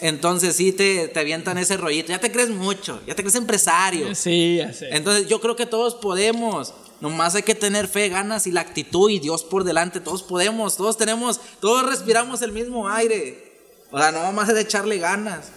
[0.00, 2.10] entonces sí te, te, avientan ese rollito.
[2.10, 4.14] Ya te crees mucho, ya te crees empresario.
[4.14, 4.88] Sí, ya sé.
[4.94, 6.74] Entonces yo creo que todos podemos.
[7.00, 10.00] Nomás hay que tener fe, ganas y la actitud y Dios por delante.
[10.00, 13.52] Todos podemos, todos tenemos, todos respiramos el mismo aire.
[13.90, 15.50] O sea, no más es de echarle ganas.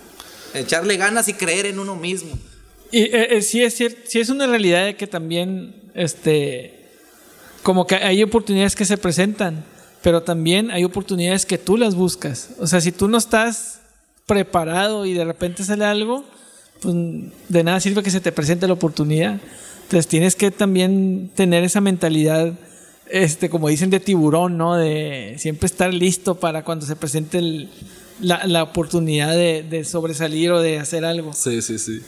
[0.54, 2.38] Echarle ganas y creer en uno mismo.
[2.91, 6.88] Y eh, eh, sí es cierto, sí es una realidad de que también, este,
[7.62, 9.63] como que hay oportunidades que se presentan,
[10.02, 12.49] pero también hay oportunidades que tú las buscas.
[12.58, 13.79] O sea, si tú no estás
[14.30, 16.24] preparado y de repente sale algo,
[16.82, 16.96] pues
[17.50, 19.42] de nada sirve que se te presente la oportunidad.
[19.84, 22.54] Entonces tienes que también tener esa mentalidad
[23.10, 24.76] este, como dicen, de tiburón, ¿no?
[24.76, 27.68] De siempre estar listo para cuando se presente
[28.22, 31.34] la, la, oportunidad de, de, sobresalir o de hacer algo.
[31.34, 32.00] Sí, sí, sí.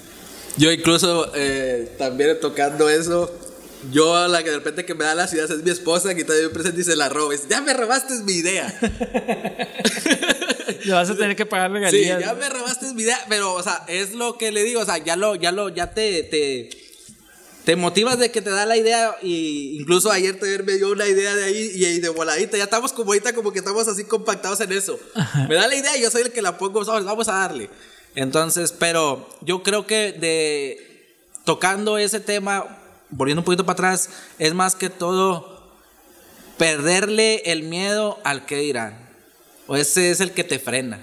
[0.57, 3.31] Yo incluso eh, también tocando eso,
[3.91, 6.51] yo la que de repente que me da las ideas es mi esposa que todavía
[6.51, 7.47] presente y se la robes.
[7.49, 8.71] Ya me robaste mi idea.
[10.85, 12.17] Le vas a tener que pagar regalías.
[12.19, 14.85] Sí, ya me robaste mi idea, pero o sea, es lo que le digo, o
[14.85, 16.69] sea, ya lo ya lo ya te te
[17.63, 21.07] te motivas de que te da la idea y incluso ayer te me dio una
[21.07, 24.59] idea de ahí y, de voladita, ya estamos como ahorita como que estamos así compactados
[24.61, 24.99] en eso.
[25.47, 27.69] Me da la idea y yo soy el que la pongo, vamos a darle.
[28.15, 32.79] Entonces, pero yo creo que de tocando ese tema
[33.11, 35.61] volviendo un poquito para atrás, es más que todo
[36.57, 39.10] perderle el miedo al que dirán.
[39.71, 40.99] O ese es el que te frena.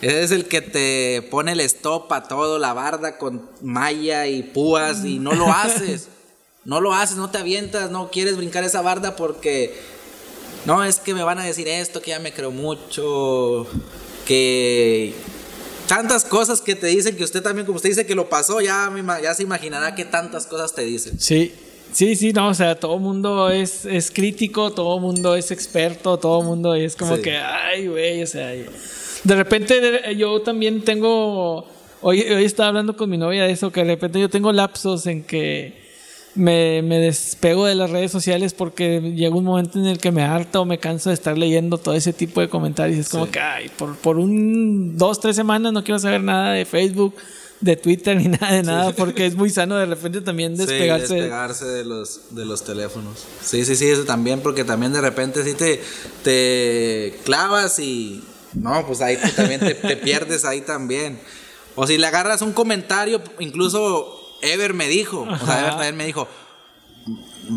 [0.00, 4.44] Ese es el que te pone el stop a todo, la barda con malla y
[4.44, 6.06] púas y no lo haces.
[6.64, 9.74] No lo haces, no te avientas, no quieres brincar esa barda porque
[10.66, 13.66] no, es que me van a decir esto, que ya me creo mucho,
[14.24, 15.12] que
[15.88, 18.88] tantas cosas que te dicen que usted también, como usted dice que lo pasó, ya,
[19.20, 21.18] ya se imaginará que tantas cosas te dicen.
[21.18, 21.52] Sí,
[21.94, 26.42] sí, sí, no, o sea, todo mundo es, es crítico, todo mundo es experto, todo
[26.42, 31.66] mundo es como que, ay, güey, o sea, de repente yo también tengo,
[32.02, 35.06] hoy, hoy estaba hablando con mi novia de eso, que de repente yo tengo lapsos
[35.06, 35.82] en que
[36.34, 40.22] me, me, despego de las redes sociales porque llega un momento en el que me
[40.22, 42.98] harta o me canso de estar leyendo todo ese tipo de comentarios.
[42.98, 46.64] Es como que, ay, por, por un, dos, tres semanas no quiero saber nada de
[46.64, 47.14] Facebook,
[47.60, 51.06] de Twitter ni nada de nada porque es muy sano de repente también despegarse.
[51.06, 53.24] Sí, despegarse de los, de los teléfonos.
[53.42, 55.80] Sí, sí, sí, eso también porque también de repente sí te,
[56.22, 58.22] te clavas y
[58.54, 61.20] no, pues ahí también te, te pierdes ahí también.
[61.74, 66.06] O si le agarras un comentario, incluso Ever me dijo, o sea, Ever también me
[66.06, 66.28] dijo,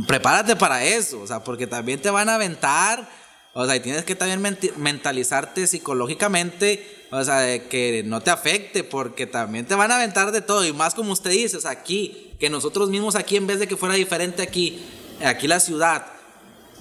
[0.08, 3.10] prepárate para eso, o sea, porque también te van a aventar,
[3.60, 8.84] o sea, y tienes que también mentalizarte psicológicamente, o sea, de que no te afecte,
[8.84, 11.72] porque también te van a aventar de todo, y más como usted dice, o sea,
[11.72, 14.86] aquí, que nosotros mismos aquí, en vez de que fuera diferente aquí,
[15.26, 16.06] aquí la ciudad,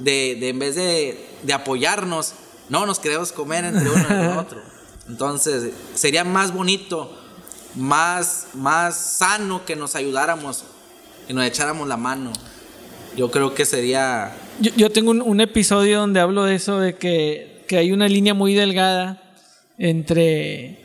[0.00, 2.34] de, de en vez de, de apoyarnos,
[2.68, 4.60] no nos queremos comer entre uno y el otro.
[5.08, 7.10] Entonces, sería más bonito
[7.74, 10.64] más, más sano que nos ayudáramos,
[11.26, 12.34] y nos echáramos la mano.
[13.16, 14.36] Yo creo que sería...
[14.60, 18.54] Yo, tengo un, episodio donde hablo de eso, de que, que hay una línea muy
[18.54, 19.22] delgada
[19.78, 20.84] entre...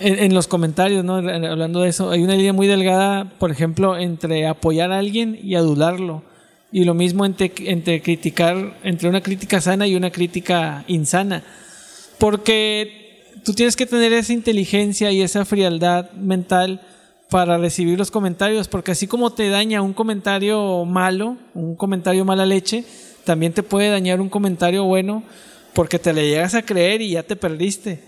[0.00, 1.14] En, los comentarios, ¿no?
[1.16, 5.54] Hablando de eso, hay una línea muy delgada, por ejemplo, entre apoyar a alguien y
[5.54, 6.24] adularlo.
[6.72, 11.44] Y lo mismo entre, entre criticar, entre una crítica sana y una crítica insana.
[12.18, 16.80] Porque tú tienes que tener esa inteligencia y esa frialdad mental
[17.30, 22.46] para recibir los comentarios, porque así como te daña un comentario malo, un comentario mala
[22.46, 22.84] leche,
[23.24, 25.24] también te puede dañar un comentario bueno
[25.72, 28.00] porque te le llegas a creer y ya te perdiste.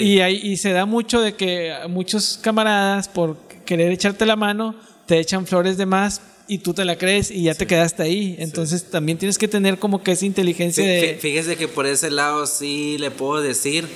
[0.00, 5.18] Y, y se da mucho de que muchos camaradas, por querer echarte la mano, te
[5.18, 8.36] echan flores de más y tú te la crees y ya te quedaste ahí.
[8.38, 11.18] Entonces también tienes que tener como que esa inteligencia de...
[11.20, 13.86] Fíjese que por ese lado sí le puedo decir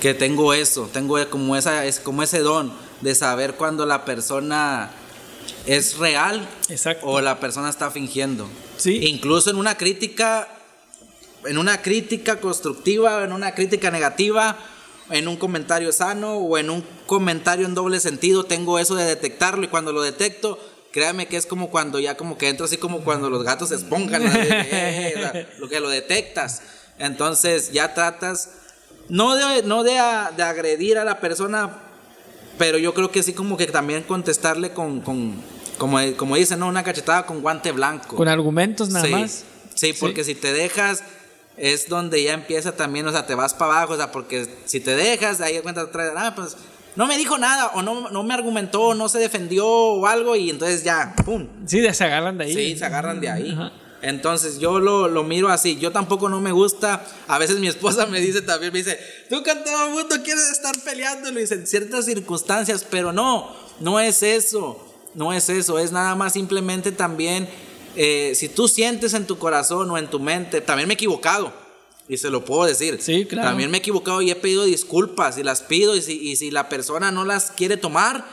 [0.00, 4.90] que tengo eso, tengo como, esa, es como ese don de saber cuando la persona
[5.66, 6.48] es real
[7.02, 8.48] o la persona está fingiendo.
[8.76, 9.06] ¿Sí?
[9.06, 10.48] Incluso en una crítica,
[11.46, 14.56] en una crítica constructiva, en una crítica negativa,
[15.10, 19.64] en un comentario sano o en un comentario en doble sentido, tengo eso de detectarlo
[19.64, 20.58] y cuando lo detecto,
[20.92, 23.76] créame que es como cuando ya como que entro así como cuando los gatos se
[23.76, 24.24] esponjan,
[25.58, 26.62] lo que lo detectas.
[26.98, 28.50] Entonces ya tratas
[29.08, 31.78] no de, no de, agredir a la persona,
[32.58, 35.34] pero yo creo que sí como que también contestarle con, con
[35.78, 36.68] como, como dicen, ¿no?
[36.68, 38.16] Una cachetada con guante blanco.
[38.16, 39.44] Con argumentos nada más.
[39.74, 41.02] Sí, porque si te dejas
[41.56, 44.80] es donde ya empieza también, o sea, te vas para abajo, o sea, porque si
[44.80, 46.56] te dejas, ahí cuenta otra ah, pues
[46.94, 50.50] no me dijo nada, o no, no me argumentó, no se defendió o algo, y
[50.50, 51.46] entonces ya, ¡pum!
[51.66, 52.54] Sí, se agarran de ahí.
[52.54, 53.56] Sí, se agarran de ahí.
[54.00, 55.76] Entonces yo lo, lo, miro así.
[55.78, 57.04] Yo tampoco no me gusta.
[57.26, 60.50] A veces mi esposa me dice también, me dice, tú con todo el mundo quieres
[60.50, 61.30] estar peleando.
[61.32, 64.84] Dice en ciertas circunstancias, pero no, no es eso.
[65.14, 65.78] No es eso.
[65.78, 67.48] Es nada más simplemente también,
[67.96, 71.52] eh, si tú sientes en tu corazón o en tu mente, también me he equivocado.
[72.08, 72.98] Y se lo puedo decir.
[73.00, 73.48] Sí, claro.
[73.48, 75.96] También me he equivocado y he pedido disculpas y las pido.
[75.96, 78.24] Y si, y si la persona no las quiere tomar,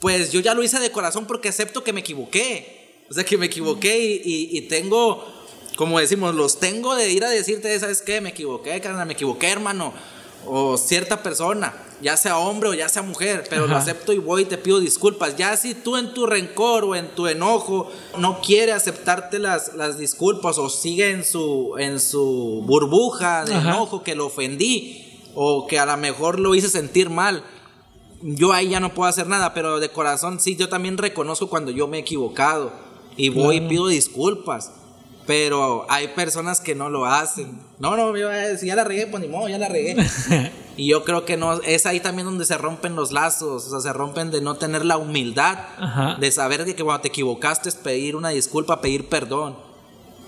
[0.00, 2.81] pues yo ya lo hice de corazón porque acepto que me equivoqué.
[3.12, 5.22] O sea que me equivoqué y, tengo,
[5.76, 8.22] como decimos, los tengo de ir a decirte, ¿sabes qué?
[8.22, 9.92] Me equivoqué, carnal, me equivoqué, hermano.
[10.46, 14.42] o cierta persona, ya sea hombre o ya sea mujer, pero lo acepto y voy
[14.42, 15.36] y te pido disculpas.
[15.36, 19.98] Ya si tú en tu rencor o en tu enojo no quiere aceptarte las, las
[19.98, 25.78] disculpas o sigue en su, en su burbuja de enojo que lo ofendí o que
[25.78, 27.44] a lo mejor lo hice sentir mal,
[28.22, 31.70] yo ahí ya no puedo hacer nada, pero de corazón sí, yo también reconozco cuando
[31.70, 34.72] yo me he equivocado y voy y pido disculpas.
[35.26, 37.60] Pero hay personas que no lo hacen.
[37.78, 38.12] No, no,
[38.58, 39.96] si ya la regué, pues ni modo, ya la regué.
[40.76, 43.80] y yo creo que no, es ahí también donde se rompen los lazos, o sea,
[43.80, 45.58] se rompen de no tener la humildad,
[46.18, 49.56] de saber que, cuando te equivocaste es pedir una disculpa, pedir perdón.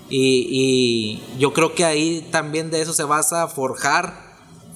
[0.09, 4.13] Y, y, yo creo que ahí también de eso se basa forjar,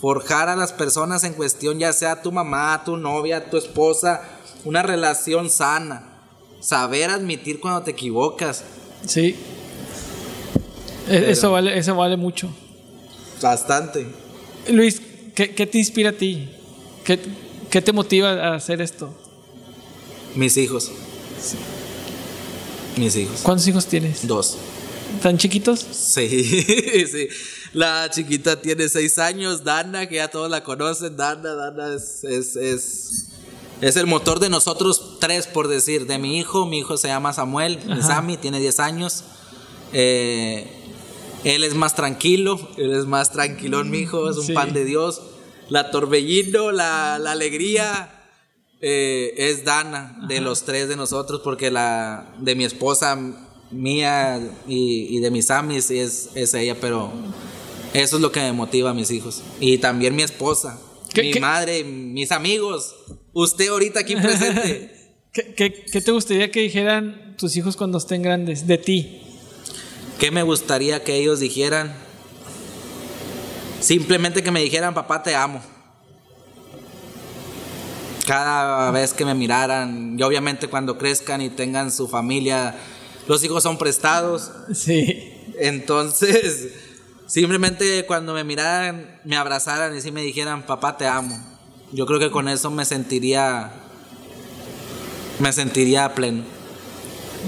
[0.02, 4.22] forjar a las personas en cuestión, ya sea tu mamá, tu novia, tu esposa,
[4.66, 6.09] una relación sana.
[6.60, 8.64] Saber admitir cuando te equivocas.
[9.06, 9.36] Sí.
[11.08, 12.50] E-, eso, vale, eso vale mucho.
[13.42, 14.08] Bastante.
[14.70, 15.02] Luis,
[15.34, 16.50] ¿qué, te inspira a ti?
[17.04, 17.20] ¿Qué,
[17.70, 19.14] ¿Qué, te motiva a hacer esto?
[20.36, 20.92] Mis hijos.
[22.98, 23.40] Mis hijos.
[23.42, 24.28] ¿Cuántos hijos tienes?
[24.28, 24.58] Dos.
[25.22, 25.80] ¿Tan chiquitos?
[25.80, 26.28] Sí,
[27.12, 27.28] sí.
[27.74, 31.16] La chiquita tiene seis años, Dana, que ya todos la conocen.
[31.16, 33.26] Dana, Dana es, es, es,
[33.82, 36.06] es el motor de nosotros tres, por decir.
[36.06, 39.24] De mi hijo, mi hijo se llama Samuel, Sammy, tiene diez años.
[39.94, 40.68] Eh,
[41.44, 45.22] él es más tranquilo, él es más tranquilón, mi hijo, es un pan de Dios.
[45.70, 48.28] La torbellino, la, alegría,
[48.82, 53.18] eh, es Dana, de los tres de nosotros, porque la de mi esposa,
[53.72, 57.12] mía y, de mis amis es, es, ella, pero
[57.94, 59.42] eso es lo que me motiva a mis hijos.
[59.60, 60.80] Y también mi esposa,
[61.16, 62.96] mi madre, mis amigos,
[63.34, 64.96] usted ahorita aquí presente.
[65.34, 69.22] qué te gustaría que dijeran tus hijos cuando estén grandes de ti?
[70.20, 71.94] ¿Qué me gustaría que ellos dijeran?
[73.80, 75.62] Simplemente que me dijeran, papá, te amo.
[78.28, 82.76] Cada vez que me miraran, y obviamente cuando crezcan y tengan su familia,
[83.28, 84.52] los hijos son prestados.
[84.74, 85.34] Sí.
[85.58, 86.74] Entonces,
[87.26, 91.40] simplemente cuando me miraran, me abrazaran y si me dijeran, papá, te amo.
[91.92, 93.72] Yo creo que con eso me sentiría,
[95.40, 96.44] me sentiría pleno.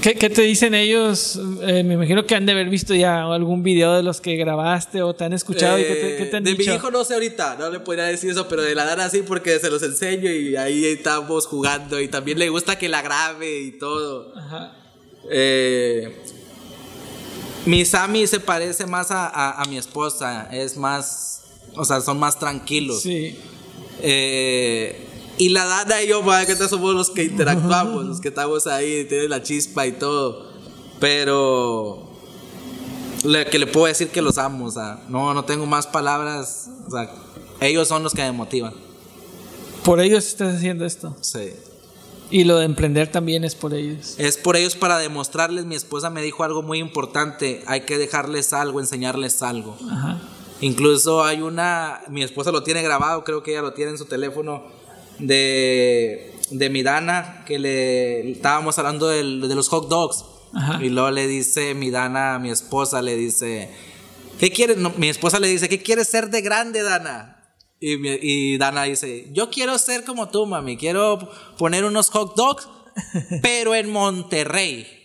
[0.01, 1.39] ¿Qué, te dicen ellos?
[1.61, 5.01] Eh, me imagino que han de haber visto ya algún video de los que grabaste
[5.03, 5.77] o te han escuchado.
[5.77, 8.47] y qué te, han de mi hijo no sé ahorita, no le podría decir eso,
[8.47, 12.39] pero de la Dana sí porque se los enseño y ahí estamos jugando y también
[12.39, 14.33] le gusta que la grabe y todo.
[14.35, 14.73] Ajá.
[15.29, 16.15] Eh,
[17.65, 21.43] mi Sammy se parece más a, mi esposa, es más,
[21.75, 23.01] o sea, son más tranquilos.
[23.01, 23.37] Sí.
[23.99, 28.67] Eh, y la Dana y yo, para que somos los que interactuamos, los que estamos
[28.67, 30.51] ahí, tiene la chispa y todo.
[30.99, 32.11] Pero
[33.23, 36.69] le, que le puedo decir que los amo, o sea, no, no tengo más palabras,
[36.87, 37.11] o sea,
[37.59, 38.73] ellos son los que me motivan.
[39.83, 41.15] Por ellos estás haciendo esto.
[41.21, 41.53] Sí.
[42.29, 44.15] Y lo de emprender también es por ellos.
[44.17, 48.53] Es por ellos para demostrarles, mi esposa me dijo algo muy importante, hay que dejarles
[48.53, 49.75] algo, enseñarles algo.
[49.89, 50.21] Ajá.
[50.61, 54.05] Incluso hay una, mi esposa lo tiene grabado, creo que ella lo tiene en su
[54.05, 54.63] teléfono
[55.17, 60.25] de, de mi Dana, que le estábamos hablando de los hot dogs.
[60.81, 63.69] Y luego le dice mi Dana a mi esposa, le dice,
[64.39, 64.77] ¿qué quieres?
[64.97, 67.37] mi esposa le dice, ¿qué quieres ser de grande, Dana?
[67.79, 67.95] Y,
[68.53, 71.17] y, Dana dice, yo quiero ser como tú, mami, quiero
[71.57, 72.67] poner unos hot dogs,
[73.41, 75.00] pero en Monterrey.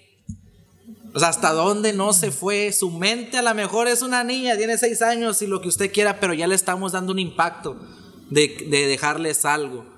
[1.16, 4.56] O sea, hasta dónde no se fue su mente, a lo mejor es una niña,
[4.56, 7.76] tiene seis años y lo que usted quiera, pero ya le estamos dando un impacto
[8.28, 9.96] de, de dejarles algo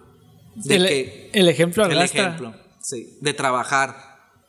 [0.66, 3.96] el, que, el ejemplo El ejemplo, sí, de trabajar,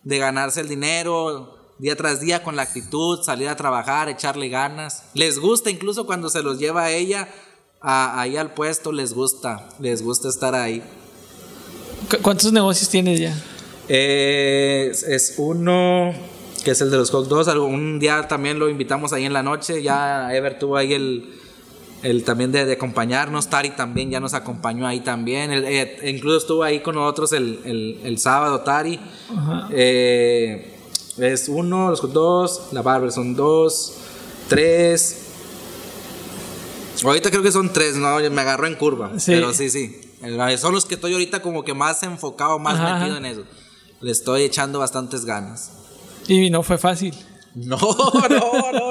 [0.04, 5.06] de ganarse el dinero día tras día con la actitud, salir a trabajar, echarle ganas.
[5.14, 7.30] Les gusta incluso cuando se los lleva a ella
[7.82, 10.84] ahí al puesto, les gusta, les gusta estar ahí.
[12.22, 13.36] ¿Cuántos negocios tienes ya?
[13.88, 16.14] es uno
[16.70, 17.48] que es el de los hot dogs.
[17.48, 19.82] Un día también lo invitamos ahí en la noche.
[19.82, 21.34] Ya Ever tuvo ahí el,
[22.04, 23.48] el también de, acompañarnos.
[23.48, 25.50] Tari también ya nos acompañó ahí también.
[25.52, 29.00] Eh, incluso estuvo ahí con nosotros el, sábado, Tari.
[29.72, 30.76] Eh,
[31.18, 33.96] es uno, los dos, la barber son dos,
[34.48, 35.26] tres.
[37.04, 38.20] Ahorita creo que son tres, ¿no?
[38.30, 39.12] Me agarró en curva.
[39.26, 40.02] Pero sí, sí.
[40.60, 43.44] Son los que estoy ahorita como que más enfocado, más metido en eso.
[44.02, 45.79] Le estoy echando bastantes ganas.
[46.28, 47.14] Y no fue fácil.
[47.56, 47.78] No,
[48.30, 48.90] no, no.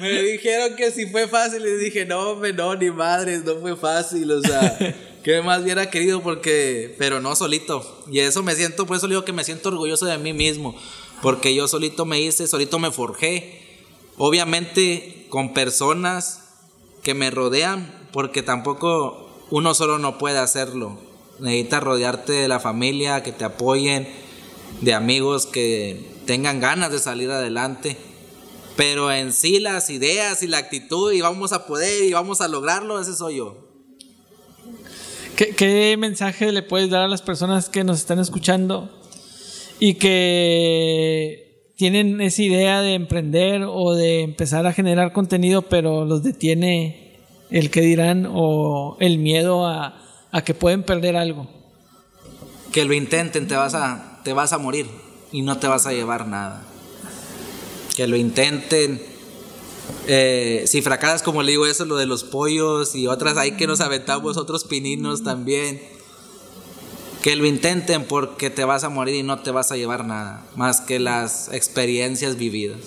[0.00, 4.30] me dijeron que si fue fácil y dije, no, no, ni madres, no fue fácil.
[4.32, 4.78] O sea,
[5.22, 8.04] que más hubiera querido porque, pero no solito.
[8.10, 10.74] Y eso me siento, por eso digo que me siento orgulloso de mí mismo.
[11.22, 13.60] Porque yo solito me hice, solito me forjé.
[14.16, 16.40] Obviamente con personas
[17.02, 20.98] que me rodean, porque tampoco uno solo no puede hacerlo.
[21.38, 24.08] Necesitas rodearte de la familia, que te apoyen,
[24.80, 27.96] de amigos que tengan ganas de salir adelante.
[28.76, 32.48] Pero en sí las ideas y la actitud y vamos a poder y vamos a
[32.48, 33.56] lograrlo, ese soy yo.
[35.36, 38.90] ¿Qué, qué mensaje le puedes dar a las personas que nos están escuchando
[39.78, 46.22] y que tienen esa idea de emprender o de empezar a generar contenido, pero los
[46.22, 47.20] detiene
[47.50, 50.00] el que dirán o el miedo a,
[50.32, 51.48] a que pueden perder algo?
[52.72, 55.03] Que lo intenten, te vas a, te vas a morir
[55.34, 56.62] y no te vas a llevar nada.
[57.96, 59.04] Que lo intenten.
[60.06, 63.66] Eh, si fracasas, como le digo, eso, lo de los pollos y otras, hay que
[63.66, 65.82] nos aventamos otros pininos también.
[67.20, 70.46] Que lo intenten porque te vas a morir y no te vas a llevar nada,
[70.54, 72.78] más que las experiencias vividas.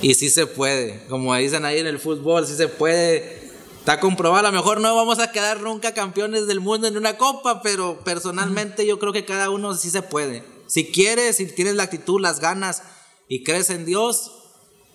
[0.00, 3.50] Y sí se puede, como dicen ahí en el fútbol, sí se puede.
[3.80, 7.18] Está comprobado, a lo mejor no vamos a quedar nunca campeones del mundo en una
[7.18, 10.55] copa, pero personalmente yo creo que cada uno sí se puede.
[10.66, 12.82] Si quieres, si tienes la actitud, las ganas
[13.28, 14.32] y crees en Dios,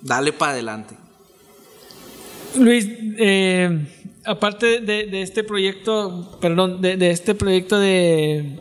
[0.02, 0.96] dale para adelante.
[2.56, 3.88] Luis, eh,
[4.26, 8.60] aparte de, este proyecto, perdón, de, de este proyecto de,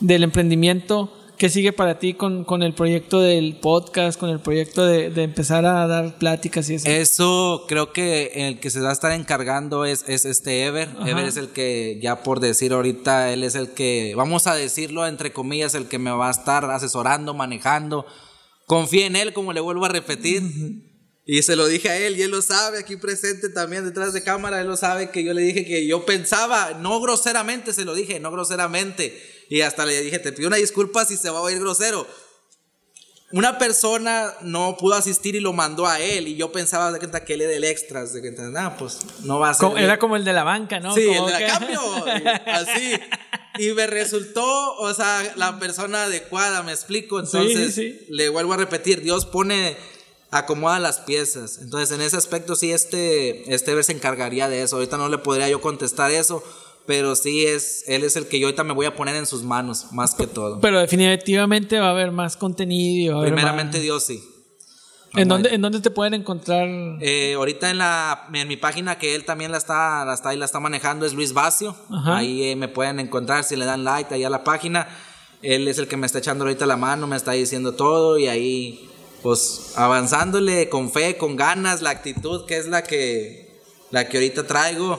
[0.00, 4.84] del emprendimiento, ¿qué sigue para ti con, con, el proyecto del podcast, con el proyecto
[4.84, 6.86] de, de, empezar a dar pláticas y eso?
[6.86, 10.90] Eso creo que el que se va a estar encargando es, es este Ever.
[10.90, 11.10] Ajá.
[11.10, 15.06] Ever es el que, ya por decir ahorita, él es el que, vamos a decirlo
[15.06, 18.04] entre comillas, el que me va a estar asesorando, manejando.
[18.66, 20.42] Confía en él, como le vuelvo a repetir.
[20.42, 20.90] Uh -huh.
[21.24, 24.22] Y se lo dije a él y él lo sabe, aquí presente también detrás de
[24.22, 27.94] cámara, él lo sabe que yo le dije que yo pensaba, no groseramente se lo
[27.94, 29.39] dije, no groseramente.
[29.50, 32.06] Y hasta le dije, te pido una disculpa si se va a oír grosero.
[33.32, 37.34] Una persona no pudo asistir y lo mandó a él y yo pensaba de que
[37.34, 39.76] él era del extras, de que nada, pues no va a ser.
[39.76, 40.94] Era como el de la banca, ¿no?
[40.94, 41.44] Sí, como el de que...
[41.46, 41.80] la cambio,
[42.46, 42.92] así.
[43.58, 47.18] Y me resultó, o sea, la persona adecuada, me explico.
[47.18, 48.06] Entonces, sí, sí.
[48.08, 49.76] le vuelvo a repetir, Dios pone
[50.30, 51.58] acomoda las piezas.
[51.60, 54.76] Entonces, en ese aspecto sí este este se encargaría de eso.
[54.76, 56.42] Ahorita no le podría yo contestar eso,
[56.90, 59.44] pero sí es él es el que yo ahorita me voy a poner en sus
[59.44, 60.58] manos más que todo.
[60.58, 63.22] Pero definitivamente va a haber más contenido.
[63.22, 63.82] Primeramente más...
[63.84, 64.20] Dios sí.
[65.14, 66.66] ¿En dónde, ¿En dónde te pueden encontrar?
[67.00, 70.44] Eh, ahorita en la en mi página que él también la está la está, la
[70.44, 71.76] está manejando es Luis Vacio.
[71.90, 72.16] Ajá.
[72.16, 74.88] Ahí eh, me pueden encontrar si le dan like ahí a la página.
[75.42, 78.26] Él es el que me está echando ahorita la mano, me está diciendo todo y
[78.26, 78.90] ahí
[79.22, 83.62] pues avanzándole con fe, con ganas, la actitud que es la que,
[83.92, 84.98] la que ahorita traigo.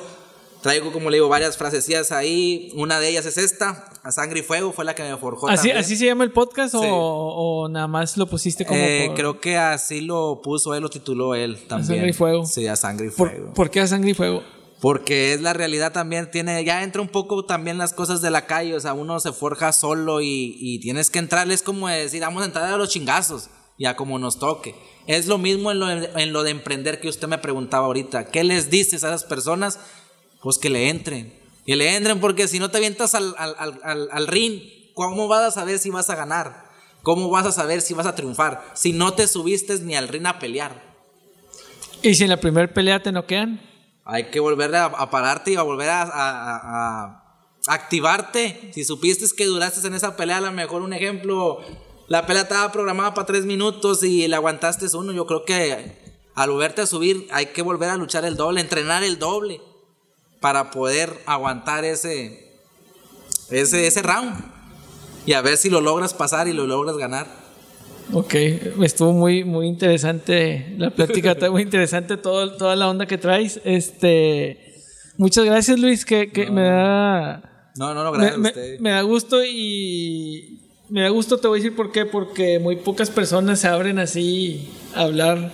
[0.61, 2.71] Traigo, como le digo, varias frasecillas ahí.
[2.75, 5.47] Una de ellas es esta, A Sangre y Fuego, fue la que me forjó.
[5.47, 5.77] ¿Así, también.
[5.77, 6.79] ¿así se llama el podcast sí.
[6.81, 8.79] o, o, nada más lo pusiste como.?
[8.79, 9.15] Eh, por...
[9.15, 11.83] Creo que así lo puso él, lo tituló él también.
[11.83, 12.45] A Sangre y Fuego.
[12.45, 13.45] Sí, A Sangre y Fuego.
[13.45, 14.43] ¿Por, ¿por qué A Sangre y Fuego?
[14.79, 18.47] Porque es la realidad también, tiene, ya entra un poco también las cosas de la
[18.47, 22.21] calle, o sea, uno se forja solo y, y tienes que entrar, es como decir,
[22.21, 23.49] vamos a entrar a los chingazos
[23.81, 24.75] ya como nos toque.
[25.07, 28.25] Es lo mismo en lo, en lo, de emprender que usted me preguntaba ahorita.
[28.25, 29.79] ¿Qué les dices a esas personas?
[30.41, 31.33] Pues que le entren.
[31.65, 34.61] Que le entren porque si no te avientas al, al, al, al ring,
[34.93, 36.69] ¿cómo vas a saber si vas a ganar?
[37.03, 38.63] ¿Cómo vas a saber si vas a triunfar?
[38.73, 40.81] Si no te subiste ni al ring a pelear.
[42.01, 43.61] ¿Y si en la primera pelea te noquean?
[44.03, 47.23] Hay que volver a, a pararte y a volver a, a, a
[47.67, 48.71] activarte.
[48.73, 51.59] Si supiste que duraste en esa pelea, a lo mejor un ejemplo
[52.07, 55.13] la pelea estaba programada para tres minutos y le aguantaste uno.
[55.13, 55.97] Yo creo que
[56.35, 59.61] al volverte a subir hay que volver a luchar el doble, entrenar el doble
[60.41, 62.51] para poder aguantar ese,
[63.49, 64.43] ese, ese round
[65.25, 67.27] y a ver si lo logras pasar y lo logras ganar.
[68.11, 68.33] Ok,
[68.81, 73.61] estuvo muy, muy interesante la plática, está muy interesante todo, toda la onda que traes.
[73.63, 74.73] Este,
[75.17, 77.71] muchas gracias Luis, que, que no, me da...
[77.77, 78.73] No, no, no, gracias me, a usted.
[78.73, 82.59] Me, me da gusto y me da gusto, te voy a decir por qué, porque
[82.59, 85.51] muy pocas personas se abren así a hablar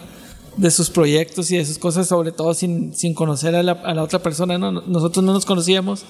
[0.58, 3.94] de sus proyectos y de sus cosas, sobre todo sin, sin conocer a la, a
[3.94, 4.58] la, otra persona.
[4.58, 4.72] ¿no?
[4.72, 6.04] Nosotros no nos conocíamos,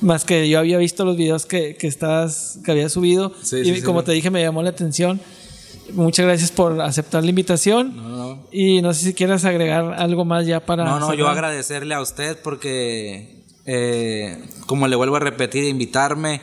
[0.00, 3.82] más que yo había visto los videos que, que, que había subido sí, y sí,
[3.82, 4.06] como sí.
[4.06, 5.20] te dije me llamó la atención.
[5.92, 7.94] Muchas gracias por aceptar la invitación.
[7.96, 8.48] No, no.
[8.50, 10.84] Y no sé si quieras agregar algo más ya para...
[10.84, 11.18] No, no, cerrar.
[11.18, 16.40] yo agradecerle a usted porque, eh, como le vuelvo a repetir, invitarme,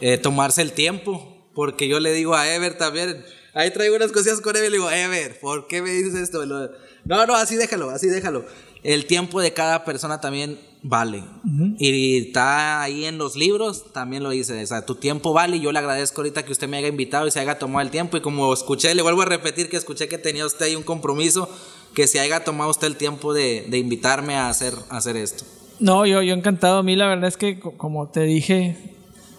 [0.00, 3.24] eh, tomarse el tiempo porque yo le digo a Ever también,
[3.54, 6.44] ahí traigo unas cosillas con Ever y le digo, Ever, ¿por qué me dices esto?
[6.46, 8.44] No, no, así déjalo, así déjalo.
[8.82, 11.18] El tiempo de cada persona también vale.
[11.18, 11.76] Uh -huh.
[11.78, 14.62] Y está ahí en los libros, también lo dice.
[14.62, 17.26] O sea, tu tiempo vale y yo le agradezco ahorita que usted me haya invitado
[17.26, 18.16] y se haya tomado el tiempo.
[18.16, 21.48] Y como escuché, le vuelvo a repetir que escuché que tenía usted ahí un compromiso,
[21.94, 25.44] que se haya tomado usted el tiempo de, de invitarme a hacer, a hacer esto.
[25.78, 26.78] No, yo, yo encantado.
[26.78, 28.76] A mí la verdad es que, como te dije,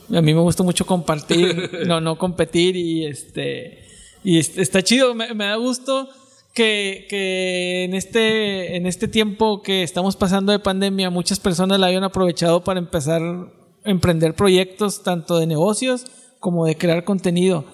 [0.09, 3.80] a mí me gusta mucho compartir, no, no competir y este...
[4.23, 6.09] Y está chido, me, da gusto
[6.53, 11.87] que, que, en, este, en este tiempo que estamos pasando de pandemia, muchas personas la
[11.87, 13.47] hayan aprovechado para empezar a
[13.83, 16.05] emprender proyectos tanto de negocios
[16.39, 17.65] como de crear contenido.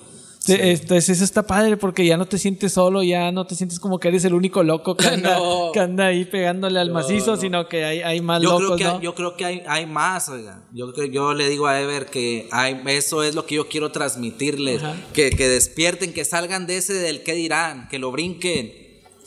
[0.48, 4.00] Entonces eso está padre porque ya no te sientes solo, ya no te sientes como
[4.00, 5.40] que eres el único loco que anda,
[5.74, 8.78] que anda ahí pegándole al macizo, sino que hay, hay más yo locos.
[8.78, 10.64] Creo que, Yo creo que hay, hay más, oiga.
[10.72, 14.82] Yo, yo le digo a Ever que hay, eso es lo que yo quiero transmitirles.
[15.14, 18.72] Que, que despierten, que salgan de ese del qué dirán, que lo brinquen,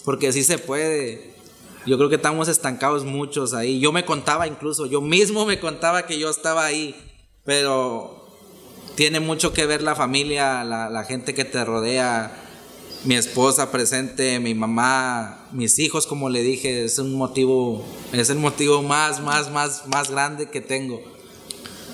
[0.05, 1.31] porque sí se puede.
[1.87, 3.81] Yo creo que estamos estancados muchos ahí.
[3.81, 6.95] Yo me contaba incluso, yo mismo me contaba que yo estaba ahí,
[7.45, 8.20] pero
[9.01, 12.37] tiene mucho que ver la familia, la, gente que te rodea,
[13.05, 17.83] mi esposa presente, mi mamá, mis hijos, como le dije, es un motivo,
[18.13, 21.01] es el motivo más, más, más, más grande que tengo.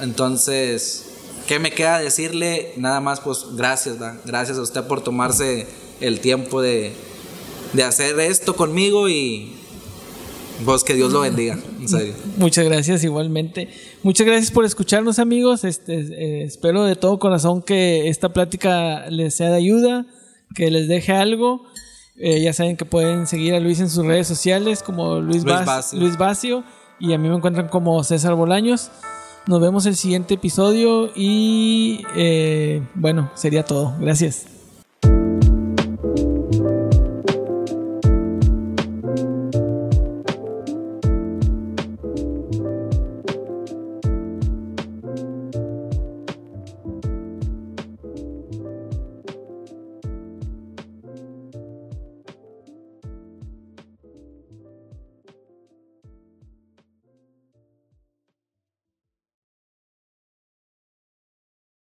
[0.00, 1.06] Entonces,
[1.46, 2.72] ¿qué me queda decirle?
[2.76, 5.68] Nada más, pues gracias, gracias a usted por tomarse
[6.00, 6.92] el tiempo de,
[7.72, 9.54] de hacer esto conmigo y
[10.64, 11.58] pues que Dios lo bendiga.
[12.36, 13.68] Muchas gracias igualmente.
[14.06, 15.64] Muchas gracias por escucharnos amigos.
[15.64, 20.06] Este, eh, espero de todo corazón que esta plática les sea de ayuda,
[20.54, 21.64] que les deje algo.
[22.14, 25.42] Eh, ya saben que pueden seguir a Luis en sus redes sociales como Luis,
[25.92, 26.62] Luis, Bacio.
[27.00, 28.92] y a mí me encuentran como César Bolaños.
[29.48, 33.96] Nos vemos el siguiente episodio y eh, bueno, sería todo.
[33.98, 34.55] Gracias.